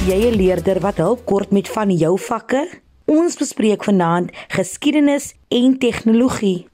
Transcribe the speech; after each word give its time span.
jy 0.00 0.30
'n 0.30 0.36
leerder 0.36 0.80
wat 0.80 0.96
hulp 0.96 1.24
kort 1.28 1.50
met 1.50 1.68
van 1.68 1.90
jou 1.92 2.18
vakke? 2.18 2.68
Ons 3.04 3.36
bespreek 3.36 3.84
vanaand 3.84 4.30
geskiedenis 4.48 5.34
en 5.48 5.78
tegnologie. 5.78 6.66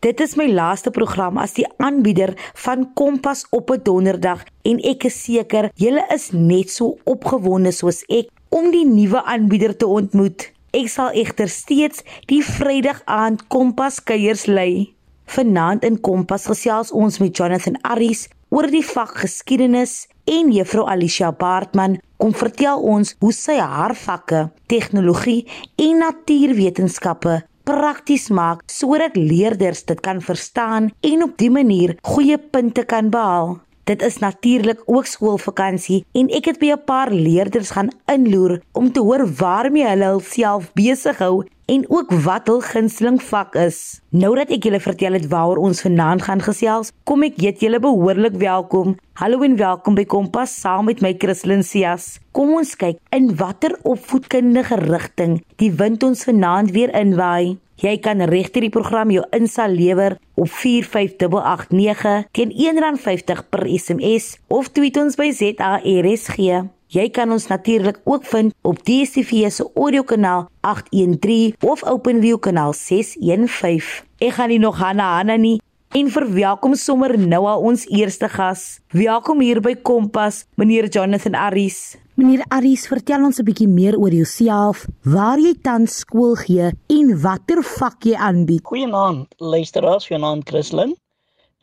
Dit 0.00 0.20
is 0.20 0.34
my 0.36 0.52
laaste 0.52 0.90
program 0.90 1.38
as 1.38 1.54
die 1.56 1.64
aanbieder 1.78 2.34
van 2.54 2.92
Kompas 2.94 3.46
op 3.50 3.70
'n 3.70 3.80
donderdag 3.82 4.44
en 4.62 4.78
ek 4.80 5.04
is 5.04 5.22
seker 5.22 5.70
julle 5.74 6.04
is 6.12 6.30
net 6.32 6.70
so 6.70 6.98
opgewonde 7.04 7.72
soos 7.72 8.04
ek 8.08 8.28
om 8.48 8.70
die 8.70 8.86
nuwe 8.86 9.22
aanbieder 9.24 9.76
te 9.76 9.86
ontmoet. 9.86 10.52
Ek 10.70 10.88
sal 10.88 11.10
egter 11.10 11.48
steeds 11.48 12.02
die 12.26 12.42
Vrydag 12.42 13.00
aand 13.04 13.46
Kompas 13.46 14.02
kuiers 14.02 14.46
lei. 14.46 14.94
Vanaand 15.24 15.84
in 15.84 16.00
Kompas 16.00 16.46
gesels 16.46 16.92
ons 16.92 17.18
met 17.18 17.36
Jonathan 17.36 17.80
Aries 17.80 18.28
oor 18.54 18.68
die 18.70 18.84
vak 18.86 19.16
geskiedenis 19.24 20.04
en 20.30 20.52
Juffrou 20.54 20.84
Alicia 20.86 21.32
Baartman 21.34 21.96
kom 22.22 22.30
vertel 22.38 22.84
ons 22.86 23.10
hoe 23.24 23.32
sy 23.34 23.56
haar 23.58 23.96
vakke 23.98 24.44
tegnologie 24.70 25.40
en 25.82 25.98
natuurwetenskappe 26.04 27.40
prakties 27.66 28.28
maak 28.38 28.62
sodat 28.70 29.18
leerders 29.18 29.82
dit 29.88 30.00
kan 30.06 30.22
verstaan 30.22 30.92
en 31.10 31.26
op 31.26 31.34
dië 31.40 31.50
manier 31.50 31.96
goeie 32.06 32.38
punte 32.38 32.84
kan 32.86 33.10
behaal. 33.10 33.56
Dit 33.90 34.02
is 34.06 34.20
natuurlik 34.22 34.86
ook 34.86 35.10
skoolvakansie 35.10 36.04
en 36.16 36.30
ek 36.32 36.46
het 36.52 36.60
by 36.62 36.70
'n 36.72 36.84
paar 36.86 37.10
leerders 37.10 37.74
gaan 37.74 37.90
inloer 38.06 38.60
om 38.72 38.92
te 38.92 39.00
hoor 39.00 39.26
waarmee 39.26 39.88
hulle 39.88 40.14
hulself 40.14 40.70
besig 40.72 41.18
hou 41.18 41.44
en 41.66 41.84
ook 41.88 42.12
wat 42.24 42.46
hul 42.50 42.60
gunsteling 42.60 43.22
vak 43.22 43.54
is. 43.56 44.00
Nou 44.12 44.34
dat 44.36 44.52
ek 44.52 44.66
julle 44.68 44.80
vertel 44.82 45.16
het 45.16 45.28
waaroor 45.32 45.62
ons 45.64 45.80
vanaand 45.84 46.26
gaan 46.26 46.42
gesels, 46.44 46.92
kom 47.08 47.24
ek 47.24 47.40
heet 47.40 47.64
julle 47.64 47.80
behoorlik 47.80 48.36
welkom. 48.40 48.96
Hallo 49.20 49.42
en 49.46 49.56
welkom 49.56 49.96
by 49.96 50.04
Kompas 50.04 50.52
saam 50.60 50.88
met 50.90 51.00
my 51.04 51.14
Christlyn 51.18 51.64
Cias. 51.64 52.18
Kom 52.36 52.52
ons 52.58 52.74
kyk 52.76 53.00
in 53.14 53.32
watter 53.40 53.78
opvoedkundige 53.82 54.80
rigting 54.84 55.40
die 55.62 55.72
wind 55.72 56.04
ons 56.04 56.26
vanaand 56.28 56.74
weer 56.76 56.92
inwaai. 56.94 57.56
Jy 57.82 57.96
kan 57.98 58.22
regter 58.30 58.62
die 58.62 58.70
program 58.70 59.10
jou 59.10 59.24
insal 59.34 59.72
lewer 59.74 60.14
op 60.38 60.48
45889 60.48 62.28
teen 62.36 62.52
R1.50 62.54 63.42
per 63.50 63.66
SMS 63.66 64.36
of 64.46 64.70
tweet 64.76 65.00
ons 65.00 65.18
by 65.18 65.32
ZARSG. 65.34 66.68
Jy 66.92 67.08
kan 67.10 67.30
ons 67.32 67.46
natuurlik 67.48 68.00
ook 68.04 68.24
vind 68.28 68.54
op 68.62 68.82
DStv 68.84 69.48
se 69.50 69.64
audiokanaal 69.74 70.48
813 70.60 71.54
of 71.60 71.82
OpenView 71.82 72.38
kanaal 72.38 72.72
615. 72.72 74.04
Ek 74.18 74.36
gaan 74.36 74.52
nie 74.52 74.60
nog 74.60 74.76
Hanna 74.78 75.16
Hanna 75.16 75.36
nie 75.36 75.60
en 75.94 76.10
verwelkom 76.10 76.74
sommer 76.74 77.14
nou 77.18 77.44
al 77.46 77.60
ons 77.62 77.86
eerste 77.88 78.28
gas. 78.28 78.80
Welkom 78.90 79.40
hier 79.40 79.60
by 79.62 79.76
Kompas, 79.78 80.44
meneer 80.58 80.88
Jonathan 80.90 81.34
Aris. 81.38 81.94
Meneer 82.18 82.44
Aris, 82.54 82.86
vertel 82.86 83.24
ons 83.24 83.38
'n 83.38 83.44
bietjie 83.44 83.68
meer 83.68 83.96
oor 83.98 84.10
jouself, 84.10 84.86
waar 85.02 85.38
jy 85.38 85.54
tans 85.62 85.98
skool 85.98 86.34
gee 86.34 86.70
en 86.88 87.20
watter 87.20 87.62
vak 87.62 88.04
jy 88.04 88.14
aanbied. 88.14 88.62
Goeienaand, 88.62 89.34
luisteraars, 89.38 90.10
is 90.10 90.42
Christlyn. 90.44 90.94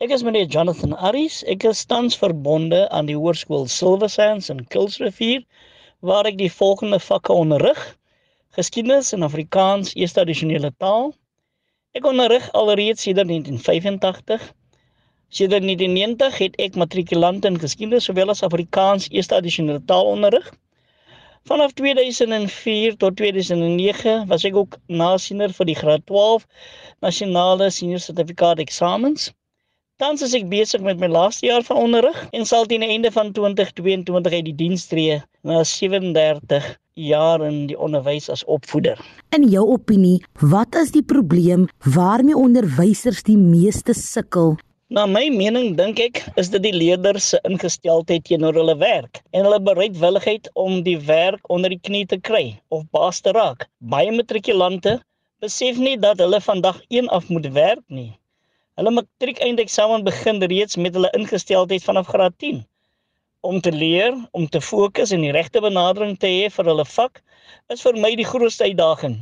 Ek 0.02 0.10
is 0.10 0.22
meneer 0.26 0.48
Jonathan 0.50 0.96
Aris. 1.08 1.42
Ek 1.46 1.62
is 1.70 1.84
tans 1.86 2.16
verbonde 2.18 2.78
aan 2.90 3.06
die 3.06 3.14
Hoërskool 3.14 3.68
Silversands 3.70 4.48
in 4.50 4.64
Kuilsrivier 4.74 5.44
waar 6.00 6.26
ek 6.26 6.40
die 6.40 6.50
volgende 6.50 6.98
vakke 6.98 7.36
onderrig: 7.42 7.78
Geskiedenis 8.58 9.12
en 9.14 9.22
Afrikaans, 9.22 9.92
eerste 9.94 10.24
addisionele 10.24 10.72
taal. 10.82 11.12
Ek 11.94 12.08
onderrig 12.10 12.48
alreeds 12.58 13.06
sedert 13.06 13.30
1985 13.30 14.48
Sedert 15.32 15.62
1990 15.64 16.40
het 16.44 16.58
ek 16.60 16.74
matrikulante 16.82 17.48
in 17.48 17.60
geskiedenis 17.62 18.08
sowel 18.10 18.32
as 18.34 18.42
Afrikaans 18.44 19.06
eerste 19.14 19.38
addisionele 19.38 19.84
taal 19.92 20.10
onderrig. 20.10 20.48
Vanaf 21.48 21.76
2004 21.78 22.98
tot 23.04 23.16
2009 23.22 24.26
was 24.34 24.48
ek 24.50 24.58
ook 24.64 24.76
nasiener 24.90 25.54
vir 25.60 25.70
die 25.70 25.78
graad 25.78 26.04
12 26.10 26.44
nasionale 27.06 27.70
senior 27.70 28.02
sertifikaat 28.02 28.60
eksamens. 28.66 29.30
Tans 30.02 30.18
is 30.26 30.32
ek 30.34 30.48
besig 30.50 30.82
met 30.82 30.98
my 30.98 31.06
laaste 31.06 31.46
jaar 31.46 31.62
van 31.62 31.78
onderrig 31.78 32.16
en 32.34 32.42
sal 32.48 32.64
teen 32.66 32.82
die 32.82 32.90
einde 32.90 33.12
van 33.14 33.28
2022 33.36 34.32
uit 34.34 34.46
die 34.48 34.54
diens 34.58 34.88
tree 34.90 35.20
na 35.46 35.60
37 35.62 36.64
jaar 36.98 37.44
in 37.46 37.68
die 37.68 37.76
onderwys 37.78 38.26
as 38.34 38.40
opvoeder. 38.50 38.98
In 39.30 39.44
jou 39.52 39.62
opinie, 39.76 40.16
wat 40.42 40.74
is 40.80 40.90
die 40.96 41.04
probleem 41.06 41.68
waarmee 41.86 42.34
onderwysers 42.34 43.22
die 43.28 43.38
meeste 43.38 43.94
sukkel 43.94 44.56
Na 44.92 45.04
my 45.06 45.22
mening 45.32 45.76
dink 45.78 46.02
ek 46.02 46.18
is 46.42 46.50
dit 46.50 46.64
die 46.66 46.74
leerders 46.74 47.28
se 47.32 47.38
ingesteldheid 47.46 48.26
teenoor 48.26 48.58
hulle 48.58 48.74
werk 48.80 49.20
en 49.30 49.46
hulle 49.46 49.60
bereidwilligheid 49.68 50.50
om 50.58 50.82
die 50.82 50.98
werk 51.06 51.46
onder 51.46 51.70
die 51.70 51.78
knie 51.78 52.02
te 52.10 52.18
kry 52.18 52.42
of 52.74 52.82
baas 52.90 53.22
te 53.22 53.30
raak. 53.38 53.68
Baie 53.78 54.10
matrikulante 54.18 54.98
besef 55.38 55.78
nie 55.78 55.94
dat 55.94 56.18
hulle 56.18 56.42
vandag 56.42 56.82
een 56.90 57.06
af 57.20 57.30
moet 57.30 57.46
werk 57.54 57.86
nie. 57.86 58.10
Hulle 58.80 58.90
matriek 58.96 59.40
eindeksamen 59.44 60.04
begin 60.04 60.38
reeds 60.50 60.78
met 60.80 60.94
hulle 60.96 61.10
ingesteldheid 61.16 61.82
vanaf 61.84 62.06
graad 62.08 62.36
10 62.44 62.62
om 63.50 63.58
te 63.60 63.72
leer, 63.72 64.14
om 64.38 64.46
te 64.48 64.62
fokus 64.64 65.10
en 65.12 65.20
die 65.26 65.32
regte 65.36 65.60
benadering 65.60 66.14
te 66.22 66.30
hê 66.30 66.46
vir 66.54 66.70
hulle 66.70 66.86
vak 66.92 67.20
is 67.74 67.82
vir 67.84 67.98
my 68.04 68.12
die 68.20 68.26
grootste 68.30 68.70
uitdaging. 68.70 69.18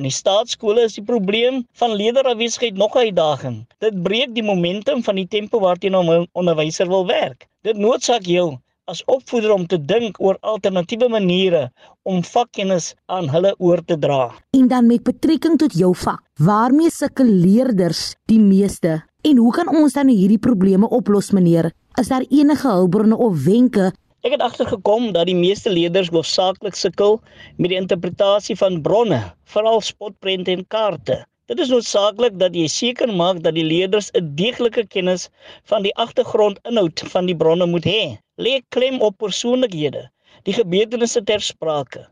In 0.00 0.08
die 0.08 0.14
staatskole 0.20 0.86
is 0.88 0.96
die 0.96 1.04
probleem 1.10 1.60
van 1.82 1.92
leerderafwesigheid 2.00 2.80
nog 2.80 2.96
'n 2.96 3.10
uitdaging. 3.10 3.58
Dit 3.84 4.02
breek 4.08 4.32
die 4.38 4.46
momentum 4.48 5.04
van 5.10 5.20
die 5.20 5.28
tempo 5.36 5.60
waarteen 5.60 5.96
'n 6.00 6.26
onderwyser 6.32 6.88
wil 6.88 7.06
werk. 7.06 7.48
Dit 7.68 7.76
noodsaak 7.76 8.24
jou 8.24 8.48
as 8.86 9.02
opvoeder 9.10 9.52
om 9.54 9.66
te 9.66 9.78
dink 9.78 10.20
oor 10.22 10.38
alternatiewe 10.40 11.08
maniere 11.10 11.66
om 12.02 12.22
vakkennis 12.22 12.92
aan 13.06 13.28
hulle 13.34 13.54
oor 13.58 13.82
te 13.84 13.98
dra. 13.98 14.30
En 14.56 14.68
dan 14.68 14.86
met 14.86 15.02
betrekking 15.02 15.58
tot 15.58 15.74
jou 15.74 15.92
vak, 15.94 16.22
waarmee 16.38 16.90
sukkel 16.90 17.26
leerders 17.26 18.14
die 18.30 18.40
meeste? 18.40 19.02
En 19.26 19.36
hoe 19.42 19.52
kan 19.52 19.68
ons 19.68 19.92
dan 19.98 20.08
hierdie 20.08 20.38
probleme 20.38 20.88
oplos, 20.88 21.32
meneer? 21.34 21.72
Is 21.98 22.08
daar 22.08 22.24
enige 22.30 22.68
hulpbronne 22.68 23.16
of 23.16 23.44
wenke 23.44 23.92
Ek 24.26 24.32
het 24.34 24.42
agtergekom 24.42 25.12
dat 25.14 25.28
die 25.28 25.36
meeste 25.38 25.70
leerders 25.70 26.08
hoofsaaklik 26.10 26.74
sukkel 26.74 27.20
met 27.62 27.70
die 27.70 27.76
interpretasie 27.78 28.56
van 28.58 28.80
bronne, 28.82 29.20
veral 29.54 29.78
spotprente 29.86 30.50
en 30.50 30.64
kaarte. 30.66 31.20
Dit 31.46 31.60
is 31.62 31.70
noodsaaklik 31.70 32.34
dat 32.40 32.56
jy 32.58 32.66
seker 32.66 33.12
maak 33.20 33.38
dat 33.44 33.54
die 33.54 33.62
leerders 33.62 34.10
'n 34.18 34.32
deeglike 34.40 34.82
kennis 34.90 35.28
van 35.70 35.86
die 35.86 35.94
agtergrondinhoud 35.94 37.04
van 37.12 37.30
die 37.30 37.36
bronne 37.42 37.70
moet 37.70 37.86
hê. 37.86 38.02
Lê 38.38 38.60
klem 38.74 39.00
op 39.00 39.16
persoonlikhede, 39.18 40.08
die 40.44 40.56
gebeurtenisse 40.58 41.24
ter 41.24 41.40
sprake 41.40 42.06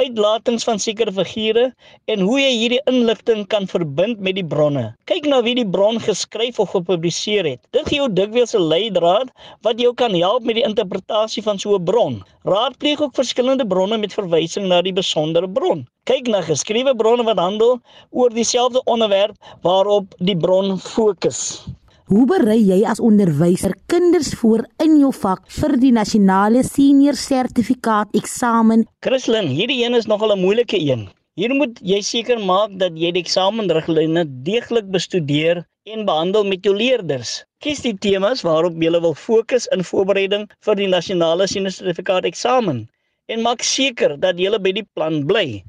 uitlatings 0.00 0.64
van 0.64 0.78
sekere 0.80 1.12
figure 1.12 1.66
en 2.12 2.22
hoe 2.24 2.38
jy 2.40 2.50
hierdie 2.54 2.80
inligting 2.90 3.42
kan 3.52 3.66
verbind 3.68 4.20
met 4.24 4.38
die 4.38 4.46
bronne. 4.52 4.84
Kyk 5.10 5.28
na 5.28 5.40
wie 5.44 5.56
die 5.58 5.66
bron 5.74 6.00
geskryf 6.00 6.60
of 6.62 6.72
gepubliseer 6.76 7.48
het. 7.48 7.60
Dit 7.76 7.90
gee 7.90 8.00
jou 8.00 8.08
dikwels 8.20 8.54
'n 8.56 8.68
leidraad 8.72 9.32
wat 9.66 9.80
jou 9.84 9.92
kan 10.02 10.14
help 10.16 10.46
met 10.48 10.56
die 10.56 10.66
interpretasie 10.70 11.44
van 11.48 11.58
so 11.58 11.76
'n 11.76 11.84
bron. 11.84 12.22
Raadpleeg 12.44 13.02
ook 13.02 13.14
verskillende 13.14 13.66
bronne 13.66 13.98
met 13.98 14.16
verwysing 14.20 14.68
na 14.68 14.80
die 14.82 14.96
besondere 15.00 15.48
bron. 15.48 15.86
Kyk 16.04 16.28
na 16.28 16.40
geskrewe 16.40 16.96
bronne 16.96 17.24
wat 17.24 17.38
handel 17.38 17.80
oor 18.10 18.30
dieselfde 18.30 18.80
onderwerp 18.84 19.36
waarop 19.62 20.14
die 20.18 20.36
bron 20.36 20.78
fokus. 20.78 21.66
Hoe 22.10 22.24
berei 22.26 22.56
jy 22.58 22.80
as 22.90 22.98
onderwyser 22.98 23.70
kinders 23.86 24.32
voor 24.40 24.64
in 24.82 24.96
jou 24.98 25.12
vak 25.14 25.44
vir 25.54 25.76
die 25.78 25.92
nasionale 25.94 26.64
senior 26.66 27.14
sertifikaat 27.14 28.16
eksamen? 28.18 28.80
Christlyn, 29.06 29.46
hierdie 29.46 29.76
een 29.84 29.94
is 29.94 30.08
nogal 30.10 30.34
'n 30.34 30.42
moeilike 30.42 30.74
een. 30.74 31.04
Hier 31.38 31.54
moet 31.54 31.78
jy 31.78 32.00
seker 32.02 32.40
maak 32.42 32.74
dat 32.80 32.98
jy 32.98 33.12
die 33.14 33.22
eksamenriglyne 33.22 34.24
deeglik 34.48 34.90
bestudeer 34.90 35.62
en 35.86 36.02
behandel 36.04 36.42
met 36.50 36.66
jou 36.66 36.74
leerders. 36.74 37.44
Kies 37.62 37.84
die 37.86 37.94
temas 37.94 38.42
waarop 38.42 38.74
jy 38.82 38.90
wil 38.90 39.14
fokus 39.14 39.68
in 39.70 39.86
voorbereiding 39.86 40.50
vir 40.66 40.74
die 40.74 40.90
nasionale 40.90 41.46
senior 41.46 41.70
sertifikaat 41.70 42.24
eksamen 42.24 42.88
en 43.28 43.42
maak 43.42 43.62
seker 43.62 44.18
dat 44.18 44.34
jy 44.34 44.58
by 44.58 44.72
die 44.72 44.88
plan 44.94 45.22
bly. 45.26 45.62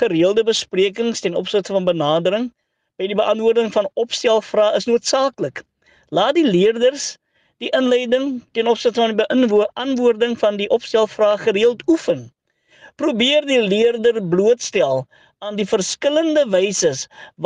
Gereelde 0.00 0.44
besprekings 0.44 1.20
ten 1.20 1.36
opsigte 1.36 1.76
van 1.76 1.84
benadering 1.84 2.50
by 2.96 3.06
die 3.06 3.20
beantwoording 3.20 3.70
van 3.72 3.90
opstelvrae 3.94 4.76
is 4.76 4.86
noodsaaklik. 4.86 5.60
Laat 6.14 6.36
die 6.38 6.46
leerders 6.46 7.16
die 7.58 7.70
inleiding 7.74 8.36
ten 8.54 8.68
opsigte 8.70 9.00
van 9.00 9.14
die 9.16 9.24
beantwoording 9.50 10.36
van 10.38 10.58
die 10.60 10.68
opstelvrae 10.76 11.38
gereeld 11.42 11.82
oefen. 11.90 12.28
Probeer 13.02 13.46
die 13.48 13.58
leerder 13.62 14.20
blootstel 14.22 15.02
aan 15.42 15.58
die 15.58 15.66
verskillende 15.66 16.44
wyse 16.52 16.92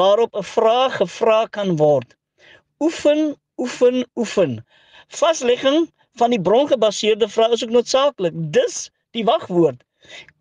waarop 0.00 0.36
'n 0.36 0.44
vraag 0.50 0.98
gevra 1.00 1.40
kan 1.56 1.76
word. 1.80 2.12
Oefen, 2.84 3.22
oefen, 3.56 4.04
oefen. 4.20 4.60
Vaslegging 5.08 5.88
van 6.20 6.30
die 6.36 6.42
brongebaseerde 6.50 7.28
vrae 7.28 7.56
is 7.56 7.64
ook 7.64 7.72
noodsaaklik. 7.78 8.36
Dis 8.52 8.90
die 9.16 9.24
wagwoord. 9.24 9.80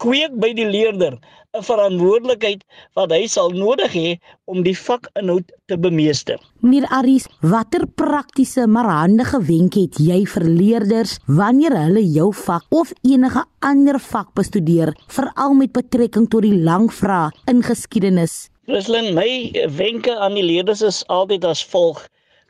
Kweek 0.01 0.35
by 0.41 0.53
die 0.57 0.67
leerder 0.67 1.17
'n 1.57 1.63
verantwoordelikheid 1.63 2.63
wat 2.97 3.11
hy 3.15 3.27
sal 3.27 3.53
nodig 3.55 3.93
hê 3.93 4.09
om 4.45 4.63
die 4.63 4.75
vakinhoud 4.77 5.51
te 5.67 5.77
bemeester. 5.77 6.39
Meneer 6.61 6.87
Aries, 6.99 7.27
watter 7.41 7.87
praktiese 7.87 8.67
maar 8.67 8.89
handige 8.91 9.39
wenke 9.47 9.85
het 9.85 9.97
jy 9.99 10.25
vir 10.33 10.43
leerders 10.43 11.17
wanneer 11.25 11.75
hulle 11.77 12.03
jou 12.03 12.29
vak 12.33 12.65
of 12.69 12.93
enige 13.03 13.43
ander 13.59 13.99
vak 13.99 14.33
bestudeer, 14.33 14.93
veral 15.07 15.53
met 15.53 15.73
betrekking 15.73 16.27
tot 16.29 16.45
die 16.45 16.57
lang 16.69 16.91
vrae 16.93 17.31
in 17.47 17.63
geskiedenis? 17.63 18.49
Ruslan, 18.67 19.13
my 19.15 19.51
wenke 19.77 20.11
aan 20.11 20.35
die 20.35 20.43
leerders 20.43 20.81
is 20.81 21.03
altyd 21.07 21.45
as 21.45 21.63
volg: 21.71 22.01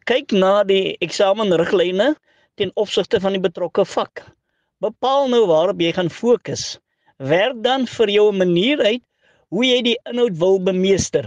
kyk 0.09 0.31
na 0.31 0.63
die 0.63 0.97
eksamenriglyne 1.05 2.15
ten 2.57 2.71
opsigte 2.73 3.19
van 3.21 3.37
die 3.37 3.43
betrokke 3.43 3.85
vak. 3.85 4.23
Bepaal 4.81 5.29
nou 5.29 5.43
waarop 5.49 5.81
jy 5.81 5.91
gaan 5.93 6.09
fokus. 6.09 6.77
Werk 7.17 7.63
dan 7.63 7.87
vir 7.89 8.09
jou 8.13 8.31
'n 8.31 8.37
manier 8.37 8.79
uit 8.85 9.03
hoe 9.49 9.65
jy 9.65 9.81
die 9.81 9.99
inhoud 10.05 10.37
wil 10.37 10.59
bemeester. 10.59 11.25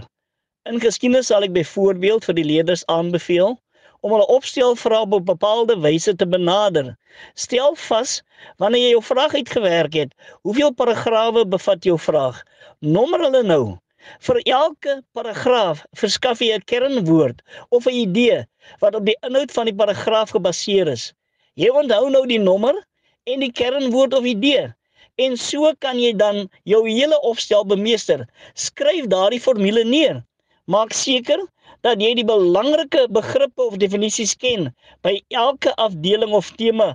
In 0.69 0.79
geskiedenis 0.79 1.27
sal 1.27 1.43
ek 1.43 1.51
byvoorbeeld 1.51 2.23
vir 2.25 2.35
die 2.37 2.45
leerders 2.47 2.85
aanbeveel 2.85 3.59
om 3.99 4.13
hulle 4.15 4.27
opstelvrae 4.27 5.01
op 5.01 5.13
'n 5.17 5.25
bepaalde 5.25 5.75
wyse 5.83 6.15
te 6.15 6.25
benader. 6.25 6.95
Stel 7.35 7.75
vas 7.75 8.21
wanneer 8.57 8.81
jy 8.81 8.91
jou 8.91 9.03
vraag 9.03 9.35
uitgewerk 9.35 9.93
het, 9.93 10.15
hoeveel 10.47 10.71
paragrawe 10.71 11.45
bevat 11.45 11.83
jou 11.83 11.99
vraag? 11.99 12.43
Nommer 12.79 13.19
hulle 13.19 13.43
nou. 13.43 13.77
Vir 14.19 14.39
elke 14.47 15.03
paragraaf 15.11 15.85
verskaf 15.91 16.39
jy 16.39 16.55
'n 16.55 16.63
kernwoord 16.71 17.41
of 17.69 17.85
'n 17.85 17.99
idee 18.07 18.45
wat 18.79 18.95
op 18.95 19.05
die 19.05 19.17
inhoud 19.27 19.51
van 19.51 19.65
die 19.65 19.75
paragraaf 19.75 20.29
gebaseer 20.29 20.87
is. 20.87 21.13
Jy 21.55 21.69
onthou 21.69 22.09
nou 22.09 22.25
die 22.27 22.39
nommer 22.39 22.79
en 23.27 23.39
die 23.39 23.51
kernwoord 23.51 24.13
of 24.13 24.23
idee. 24.23 24.73
En 25.21 25.37
so 25.37 25.69
kan 25.83 25.99
jy 26.01 26.11
dan 26.17 26.47
jou 26.65 26.81
hele 26.87 27.17
opstel 27.31 27.65
bemeester. 27.67 28.25
Skryf 28.53 29.09
daardie 29.11 29.41
formule 29.43 29.83
neer. 29.85 30.21
Maak 30.65 30.93
seker 30.97 31.43
dat 31.85 32.01
jy 32.01 32.13
die 32.17 32.27
belangrike 32.27 33.07
begrippe 33.13 33.65
of 33.65 33.79
definisies 33.81 34.33
ken 34.37 34.69
by 35.05 35.17
elke 35.33 35.73
afdeling 35.81 36.33
of 36.37 36.53
tema 36.57 36.93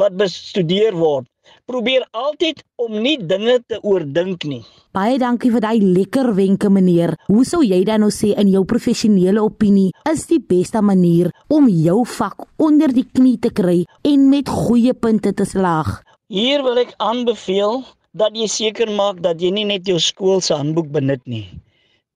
wat 0.00 0.16
bestudeer 0.18 0.96
word. 0.98 1.28
Probeer 1.68 2.06
altyd 2.16 2.62
om 2.80 2.96
nie 3.04 3.16
dinge 3.20 3.58
te 3.68 3.78
oordink 3.84 4.46
nie. 4.48 4.62
Baie 4.96 5.18
dankie 5.20 5.50
vir 5.52 5.64
daai 5.64 5.80
lekker 5.82 6.30
wenke 6.36 6.70
meneer. 6.72 7.14
Hoe 7.28 7.44
sou 7.48 7.60
jy 7.64 7.82
dan 7.84 8.04
nou 8.04 8.10
sê 8.14 8.32
in 8.40 8.50
jou 8.52 8.64
professionele 8.68 9.42
opinie 9.44 9.90
is 10.10 10.24
die 10.30 10.40
beste 10.40 10.80
manier 10.80 11.32
om 11.52 11.68
jou 11.68 12.00
vak 12.16 12.48
onder 12.56 12.94
die 12.96 13.06
knie 13.06 13.36
te 13.38 13.52
kry 13.52 13.82
en 14.08 14.28
met 14.32 14.48
goeie 14.48 14.96
punte 14.96 15.34
te 15.36 15.48
slaag? 15.48 15.98
Hier 16.32 16.62
wil 16.64 16.78
ek 16.80 16.94
aanbeveel 17.04 17.82
dat 18.16 18.32
jy 18.32 18.46
seker 18.48 18.88
maak 18.88 19.18
dat 19.20 19.42
jy 19.44 19.50
nie 19.52 19.66
net 19.68 19.84
jou 19.84 19.98
skool 20.00 20.40
se 20.40 20.56
handboek 20.56 20.86
benut 20.94 21.20
nie. 21.28 21.44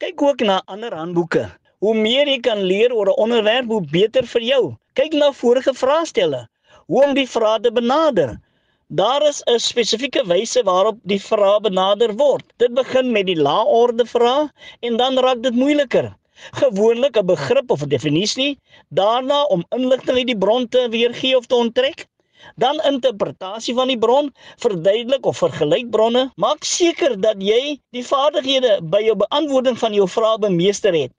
Kyk 0.00 0.22
ook 0.24 0.40
na 0.48 0.62
ander 0.64 0.96
handboeke. 0.96 1.42
Hoe 1.84 1.92
meer 1.92 2.24
jy 2.24 2.38
kan 2.40 2.62
leer 2.64 2.94
oor 2.96 3.12
'n 3.12 3.20
onderwerp, 3.24 3.68
hoe 3.68 3.84
beter 3.84 4.24
vir 4.24 4.42
jou. 4.46 4.62
Kyk 4.96 5.12
na 5.12 5.28
vorige 5.32 5.76
vraestelle. 5.76 6.48
Hoe 6.88 7.04
om 7.04 7.12
die 7.12 7.28
vrae 7.28 7.60
te 7.60 7.70
benader. 7.70 8.40
Daar 8.88 9.28
is 9.28 9.42
'n 9.44 9.60
spesifieke 9.60 10.24
wyse 10.24 10.64
waarop 10.64 10.96
die 11.04 11.20
vrae 11.20 11.60
benader 11.60 12.16
word. 12.16 12.44
Dit 12.56 12.72
begin 12.72 13.12
met 13.12 13.26
die 13.26 13.36
laorde 13.36 14.06
vrae 14.06 14.48
en 14.80 14.96
dan 14.96 15.18
raak 15.18 15.42
dit 15.42 15.54
moeiliker. 15.54 16.16
Gewoonlik 16.52 17.16
'n 17.18 17.26
begrip 17.26 17.70
of 17.70 17.82
'n 17.82 17.88
definisie, 17.88 18.58
daarna 18.88 19.44
om 19.52 19.64
inligting 19.76 20.16
uit 20.16 20.26
die 20.26 20.38
bron 20.38 20.68
te 20.68 20.88
weergee 20.88 21.36
of 21.36 21.46
te 21.46 21.54
onttrek, 21.54 22.08
dan 22.56 22.80
interpretasie 22.90 23.74
van 23.74 23.92
die 23.92 23.98
bron, 23.98 24.32
verduidelik 24.62 25.26
of 25.26 25.38
vergelyk 25.44 25.90
bronne. 25.90 26.28
Maak 26.36 26.64
seker 26.64 27.16
dat 27.20 27.42
jy 27.42 27.78
die 27.96 28.06
vaardighede 28.06 28.78
by 28.82 29.04
jou 29.06 29.16
beantwoording 29.16 29.78
van 29.78 29.94
jou 29.94 30.08
vrae 30.08 30.38
bemeester 30.42 30.94
het 30.94 31.14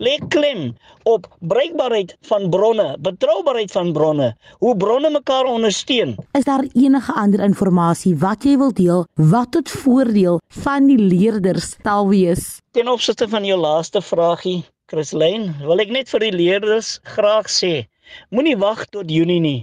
lê 0.00 0.16
klem 0.32 0.72
op 1.04 1.26
bruikbaarheid 1.38 2.14
van 2.28 2.48
bronne, 2.50 2.96
betroubaarheid 3.04 3.72
van 3.72 3.92
bronne, 3.92 4.30
hoe 4.58 4.76
bronne 4.76 5.10
mekaar 5.10 5.44
ondersteun. 5.44 6.16
Is 6.38 6.44
daar 6.48 6.64
enige 6.72 7.12
ander 7.12 7.44
inligting 7.44 8.18
wat 8.24 8.44
jy 8.48 8.56
wil 8.56 8.72
deel 8.72 9.04
wat 9.14 9.52
tot 9.52 9.68
voordeel 9.82 10.40
van 10.64 10.88
die 10.88 10.98
leerders 10.98 11.74
sal 11.84 12.08
wees? 12.08 12.58
Ten 12.72 12.88
opsigte 12.88 13.28
van 13.28 13.44
jou 13.44 13.58
laaste 13.60 14.00
vragie, 14.00 14.62
Chrislyn, 14.90 15.50
wil 15.60 15.84
ek 15.84 15.92
net 15.92 16.08
vir 16.10 16.24
die 16.24 16.34
leerders 16.34 16.98
graag 17.16 17.52
sê, 17.52 17.84
moenie 18.32 18.56
wag 18.58 18.86
tot 18.88 19.10
Junie 19.10 19.40
nie. 19.40 19.58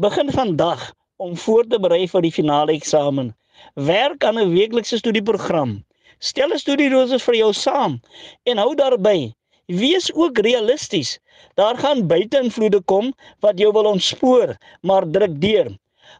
Begin 0.00 0.32
vandag 0.32 0.94
om 1.16 1.36
voor 1.36 1.66
te 1.68 1.78
berei 1.80 2.06
vir 2.08 2.22
die 2.24 2.32
finale 2.32 2.72
eksamen. 2.72 3.26
Werk 3.74 4.24
aan 4.24 4.38
'n 4.40 4.54
weeklikse 4.54 4.96
studieprogram. 4.96 5.84
Stel 6.18 6.54
'n 6.54 6.62
studieroos 6.62 7.22
vir 7.22 7.36
jou 7.36 7.52
saam 7.52 8.00
en 8.42 8.56
hou 8.56 8.74
daarby 8.74 9.34
Wees 9.66 10.12
ook 10.14 10.38
realisties. 10.38 11.18
Daar 11.54 11.76
gaan 11.78 12.06
buiteinvloede 12.06 12.80
kom 12.80 13.12
wat 13.40 13.58
jou 13.58 13.72
wil 13.72 13.84
ontspoor, 13.84 14.56
maar 14.80 15.10
druk 15.10 15.40
deur. 15.40 15.68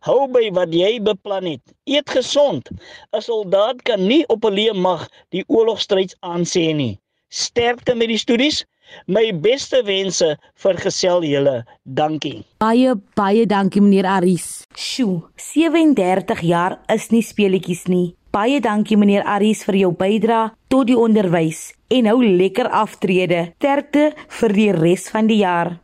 Hou 0.00 0.29
by 0.29 0.50
wat 0.50 0.75
jy 0.75 1.00
beplan 1.03 1.44
het. 1.44 1.62
Eet 1.85 2.11
gesond. 2.11 2.69
'n 3.17 3.21
Soldaat 3.21 3.83
kan 3.83 4.06
nie 4.06 4.26
op 4.29 4.44
'n 4.44 4.55
leë 4.59 4.75
mag 4.75 5.09
die 5.29 5.44
oorlogstryd 5.47 6.17
aansê 6.21 6.75
nie. 6.75 7.00
Sterkte 7.29 7.94
met 7.94 8.09
die 8.09 8.19
studies. 8.19 8.65
My 9.06 9.32
beste 9.32 9.82
wense 9.87 10.37
vir 10.62 10.81
gesel 10.84 11.25
julle. 11.26 11.56
Dankie. 11.84 12.44
Baie 12.62 12.94
baie 13.19 13.46
dankie 13.46 13.82
meneer 13.82 14.06
Aris. 14.06 14.64
Sjoe, 14.76 15.22
37 15.37 16.42
jaar 16.46 16.78
is 16.92 17.10
nie 17.10 17.22
speletjies 17.22 17.87
nie. 17.88 18.14
Baie 18.31 18.60
dankie 18.62 18.96
meneer 18.96 19.25
Aris 19.26 19.64
vir 19.66 19.81
jou 19.81 19.92
bydrae 19.98 20.52
tot 20.70 20.87
die 20.87 20.98
onderwys 20.98 21.72
en 21.90 22.06
hou 22.06 22.20
lekker 22.22 22.70
aftrede. 22.70 23.48
Sterkte 23.58 24.12
vir 24.40 24.54
die 24.54 24.72
res 24.76 25.08
van 25.10 25.26
die 25.31 25.40
jaar. 25.42 25.78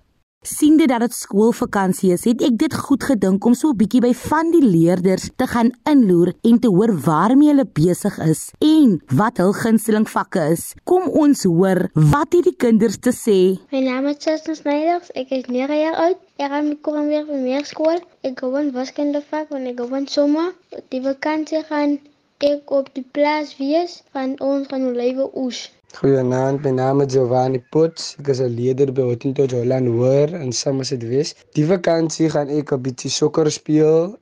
Siende 0.46 0.86
dat 0.86 1.02
dit 1.02 1.14
skoolvakansie 1.14 2.12
is, 2.14 2.22
het 2.28 2.42
ek 2.46 2.54
dit 2.60 2.74
goed 2.78 3.02
gedink 3.02 3.44
om 3.48 3.54
so 3.58 3.72
'n 3.72 3.78
bietjie 3.80 4.00
by 4.04 4.12
van 4.14 4.52
die 4.54 4.62
leerders 4.62 5.24
te 5.36 5.46
gaan 5.50 5.72
inloer 5.90 6.30
en 6.46 6.60
te 6.62 6.70
hoor 6.70 6.92
waarmee 7.06 7.48
hulle 7.50 7.66
besig 7.66 8.18
is 8.22 8.52
en 8.62 9.02
wat 9.20 9.42
hul 9.42 9.52
gunsteling 9.52 10.06
vakke 10.06 10.44
is. 10.52 10.74
Kom 10.84 11.02
ons 11.24 11.42
hoor 11.42 11.90
wat 11.94 12.30
het 12.38 12.46
die 12.46 12.54
kinders 12.64 12.98
te 13.02 13.10
sê. 13.10 13.58
My 13.72 13.80
naam 13.88 14.06
is 14.06 14.22
Justin 14.22 14.54
Snyders. 14.54 15.10
Ek 15.14 15.34
is 15.34 15.50
9 15.50 15.80
jaar 15.82 15.98
oud. 16.06 16.18
Ek 16.38 16.50
gaan 16.50 16.80
kom 16.80 17.08
weer 17.08 17.26
by 17.26 17.42
meer 17.42 17.66
skool. 17.66 17.98
Ek 18.22 18.38
gaan 18.38 18.70
wiskunde 18.70 19.22
vak 19.30 19.48
wanneer 19.50 19.74
ek 19.74 19.90
gaan 19.90 20.06
somme. 20.06 20.52
Die 20.94 21.02
vakansie 21.02 21.64
gaan 21.66 21.98
ek 22.38 22.70
op 22.70 22.94
die 22.94 23.06
plaas 23.18 23.56
wees 23.58 24.02
van 24.12 24.38
ons 24.38 24.70
van 24.70 24.86
Olywe 24.92 25.26
Oes. 25.34 25.72
Goeienaand, 25.96 26.60
my 26.60 26.70
naam 26.76 27.00
is 27.00 27.14
Giovanni 27.14 27.62
Potts. 27.72 28.16
Ek 28.20 28.26
is 28.32 28.40
'n 28.44 28.52
leier 28.56 28.90
by 28.96 29.04
Hotel 29.10 29.48
Holland 29.48 29.88
Hoër 29.88 30.34
in 30.44 30.52
Somerset 30.52 31.02
West. 31.08 31.38
Die 31.56 31.64
vakansie 31.64 32.28
gaan 32.34 32.50
ek 32.52 32.72
'n 32.76 32.82
bietjie 32.84 33.10
sokker 33.10 33.48
speel 33.50 34.12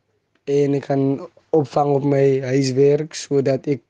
en 0.58 0.76
ek 0.78 0.84
gaan 0.90 1.04
opvang 1.50 1.90
op 1.96 2.04
my 2.14 2.26
huiswerk 2.52 3.18
sodat 3.18 3.66
ek 3.74 3.82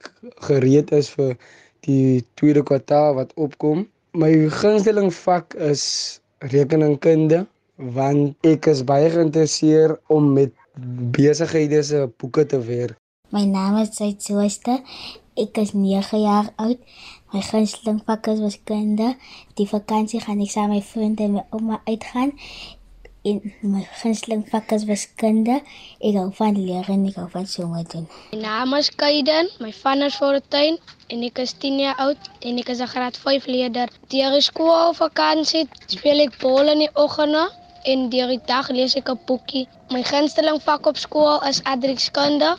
gereed 0.49 0.93
is 1.01 1.13
vir 1.17 1.37
die 1.85 2.25
tweede 2.41 2.63
kwartaal 2.63 3.21
wat 3.21 3.37
opkom. 3.37 3.85
My 4.17 4.33
gunsteling 4.49 5.13
vak 5.13 5.55
is 5.73 5.85
rekeningkunde 6.39 7.45
want 7.77 8.49
ek 8.55 8.67
is 8.73 8.81
baie 8.93 9.11
geïnteresseerd 9.13 10.01
om 10.09 10.33
met 10.33 10.53
besighede 11.13 11.83
se 11.83 12.09
boeke 12.17 12.47
te 12.47 12.61
werk. 12.65 12.97
My 13.29 13.45
naam 13.45 13.77
is 13.83 13.93
Said 13.97 14.23
Suster. 14.23 14.81
Ek 15.35 15.59
is 15.59 15.73
9 15.75 16.21
jaar 16.23 16.53
oud. 16.57 16.79
My 17.35 17.41
gunsteling 17.43 17.97
vak 18.07 18.27
is 18.31 18.39
wiskunde. 18.39 19.07
Die 19.59 19.67
vakansie 19.67 20.21
gaan 20.23 20.43
ek 20.45 20.53
saam 20.53 20.69
met 20.71 20.85
my 20.85 20.87
vriende 20.87 21.25
en 21.25 21.33
my 21.35 21.41
ouma 21.57 21.81
uitgaan. 21.89 22.31
En 23.27 23.41
my 23.73 23.81
gunsteling 24.03 24.45
vak 24.53 24.71
is 24.77 24.85
wiskunde. 24.87 25.57
Ek 25.99 26.15
hou 26.15 26.29
van 26.37 26.61
leer 26.67 26.87
en 26.95 27.03
ek 27.09 27.19
hou 27.19 27.25
van 27.33 27.49
somme 27.51 27.83
doen. 27.91 28.05
My 28.31 28.39
naam 28.45 28.77
is 28.79 28.93
Kaiden. 29.03 29.51
My 29.65 29.73
van 29.81 30.07
is 30.07 30.21
voor 30.21 30.39
die 30.39 30.45
tuin 30.55 30.79
en 31.11 31.25
ek 31.27 31.43
is 31.43 31.57
10 31.65 31.81
jaar 31.83 31.99
oud 32.07 32.31
en 32.39 32.63
ek 32.63 32.71
is 32.77 32.85
'n 32.87 32.93
graad 32.95 33.19
5 33.25 33.51
leerder. 33.51 33.91
Deur 34.15 34.39
die 34.39 34.47
skoolvakansie 34.51 35.67
speel 35.97 36.23
ek 36.29 36.39
bal 36.39 36.71
in 36.77 36.87
die 36.87 36.93
oggende 36.95 37.49
en 37.83 38.09
deur 38.15 38.31
die 38.31 38.45
dag 38.47 38.71
lees 38.71 38.95
ek 38.95 39.11
'n 39.11 39.19
boekie. 39.27 39.67
My 39.91 40.07
gunsteling 40.07 40.63
vak 40.63 40.87
op 40.87 41.03
skool 41.07 41.43
is 41.51 41.65
adreskunde. 41.65 42.55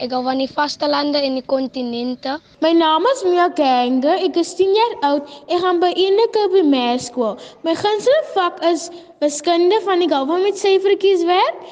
Ek 0.00 0.14
hou 0.16 0.22
van 0.24 0.38
die 0.40 0.48
vastelande 0.48 1.20
en 1.20 1.34
die 1.36 1.44
kontinente. 1.44 2.38
My 2.64 2.70
naam 2.72 3.04
is 3.10 3.18
Mia 3.26 3.50
Gange. 3.56 4.14
Ek 4.24 4.38
is 4.40 4.54
10 4.56 4.70
jaar 4.78 4.94
oud. 5.10 5.32
Ek 5.52 5.60
gaan 5.60 5.80
by 5.82 5.90
Enike 5.92 6.44
Primêr 6.54 6.96
Skool. 7.04 7.34
My 7.68 7.74
gunsteling 7.76 8.30
vak 8.32 8.62
is 8.64 8.86
wiskunde 9.20 9.76
van 9.84 10.00
die 10.00 10.08
gawe 10.08 10.38
met 10.40 10.56
syfertjies 10.56 11.26
werk 11.28 11.66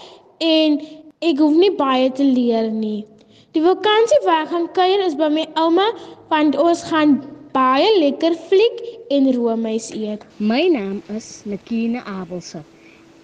en 0.44 0.76
ek 1.24 1.40
hoef 1.40 1.56
nie 1.56 1.72
baie 1.78 2.10
te 2.18 2.26
leer 2.26 2.68
nie. 2.68 3.00
Die 3.56 3.64
vakansie 3.64 4.20
waar 4.26 4.44
ek 4.44 4.52
gaan 4.52 4.68
kuier 4.76 5.06
is 5.06 5.16
by 5.16 5.30
my 5.32 5.46
ouma 5.62 5.88
want 6.28 6.58
ons 6.60 6.84
gaan 6.90 7.16
baie 7.56 7.88
lekker 7.96 8.36
fliek 8.50 8.84
en 9.08 9.30
roomys 9.38 9.88
eet. 9.96 10.28
My 10.36 10.66
naam 10.76 11.00
is 11.16 11.46
Nakine 11.48 12.04
Abelse. 12.04 12.60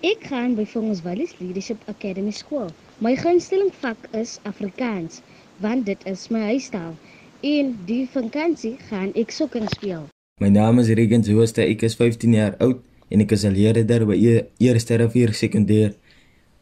Ek 0.00 0.25
gaan 0.32 0.56
by 0.56 0.64
Fongs 0.64 1.04
Wallis 1.04 1.37
Leadership 1.44 1.84
Academy 1.92 2.32
skool. 2.32 2.73
My 3.02 3.16
gunsteling 3.18 3.72
vak 3.82 3.98
is 4.14 4.38
Afrikaans, 4.46 5.18
want 5.58 5.82
dit 5.86 5.98
is 6.06 6.28
my 6.30 6.44
huistaal. 6.46 6.92
En 7.42 7.72
die 7.88 8.04
vakansie 8.06 8.76
gaan 8.86 9.08
ek 9.18 9.32
sokker 9.34 9.66
speel. 9.72 10.04
My 10.38 10.46
naam 10.54 10.78
is 10.78 10.92
Regan 10.94 11.26
Jooste. 11.26 11.64
Ek 11.66 11.82
is 11.82 11.96
15 11.98 12.36
jaar 12.38 12.54
oud 12.62 12.84
en 13.10 13.24
ek 13.24 13.34
is 13.34 13.42
'n 13.42 13.50
leerder 13.50 14.06
by 14.06 14.14
e 14.14 14.44
Eerste 14.62 14.94
Rivier 14.94 15.34
Sekondêr. 15.34 15.96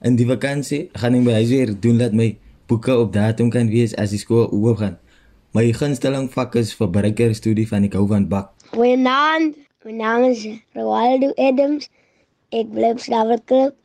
In 0.01 0.17
die 0.17 0.25
vakansie 0.25 0.89
gaan 0.97 1.15
ek 1.21 1.25
by 1.25 1.33
huis 1.33 1.51
weer 1.53 1.75
doen 1.81 1.99
dat 1.99 2.17
my 2.17 2.37
boeke 2.67 2.97
op 2.97 3.13
datum 3.13 3.51
kan 3.51 3.69
wees 3.69 3.93
as 3.97 4.11
die 4.11 4.19
skool 4.19 4.49
oop 4.49 4.79
gaan. 4.79 4.97
My 5.53 5.69
gunsteling 5.73 6.33
vak 6.33 6.57
is 6.57 6.73
verbruikerstudie 6.73 7.69
van 7.69 7.85
ek 7.85 7.93
hou 7.93 8.07
van 8.09 8.29
bak. 8.29 8.57
Goeienaand, 8.73 9.57
my 9.85 9.93
naam 9.93 10.25
is 10.33 10.49
Ronaldo 10.73 11.37
Adams. 11.37 11.91
Ek 12.49 12.73
bly 12.73 12.97
op 12.97 13.01
Slawerklip. 13.01 13.82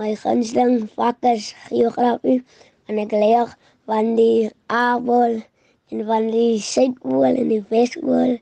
My 0.00 0.14
gunsteling 0.18 0.88
vak 0.98 1.22
is 1.30 1.52
geografie 1.68 2.40
en 2.90 2.98
ek 2.98 3.12
leer 3.14 3.52
van 3.86 4.16
die 4.18 4.50
aardbol 4.66 5.36
en 5.92 6.02
van 6.08 6.26
die 6.32 6.58
suidpool 6.58 7.28
en 7.28 7.52
die 7.52 7.60
wespool 7.70 8.34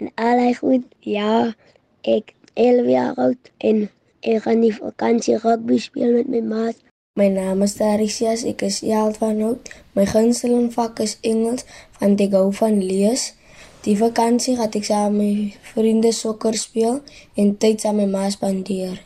en 0.00 0.12
allerlei 0.14 0.52
goed. 0.58 0.84
Ja, 1.00 1.54
ek 2.04 2.34
11 2.52 2.92
jaar 2.92 3.16
oud 3.16 3.50
en 3.64 3.86
ek 4.20 4.44
gaan 4.44 4.60
die 4.60 4.74
vakansie 4.76 5.40
rugby 5.40 5.80
speel 5.80 6.12
met 6.18 6.28
my 6.28 6.44
maat. 6.52 6.76
My 7.16 7.32
naam 7.32 7.64
is 7.64 7.78
Tarisias, 7.80 8.44
ek 8.44 8.68
is 8.68 8.82
11 8.84 9.16
van 9.24 9.40
oud. 9.48 9.74
My 9.96 10.04
gunsteling 10.06 10.68
vak 10.76 11.00
is 11.04 11.16
Engels, 11.26 11.64
want 11.96 12.20
ek 12.20 12.36
hou 12.36 12.50
van 12.60 12.76
lees. 12.84 13.30
Die 13.88 13.96
vakansie 13.96 14.58
gaan 14.60 14.76
ek 14.76 14.84
saam 14.84 15.16
met 15.16 15.24
my 15.24 15.70
vriende 15.72 16.12
sokker 16.12 16.60
speel 16.60 17.00
en 17.40 17.56
tyd 17.56 17.80
saam 17.80 18.02
met 18.04 18.12
my 18.12 18.26
ma 18.26 18.34
spandeer. 18.36 19.00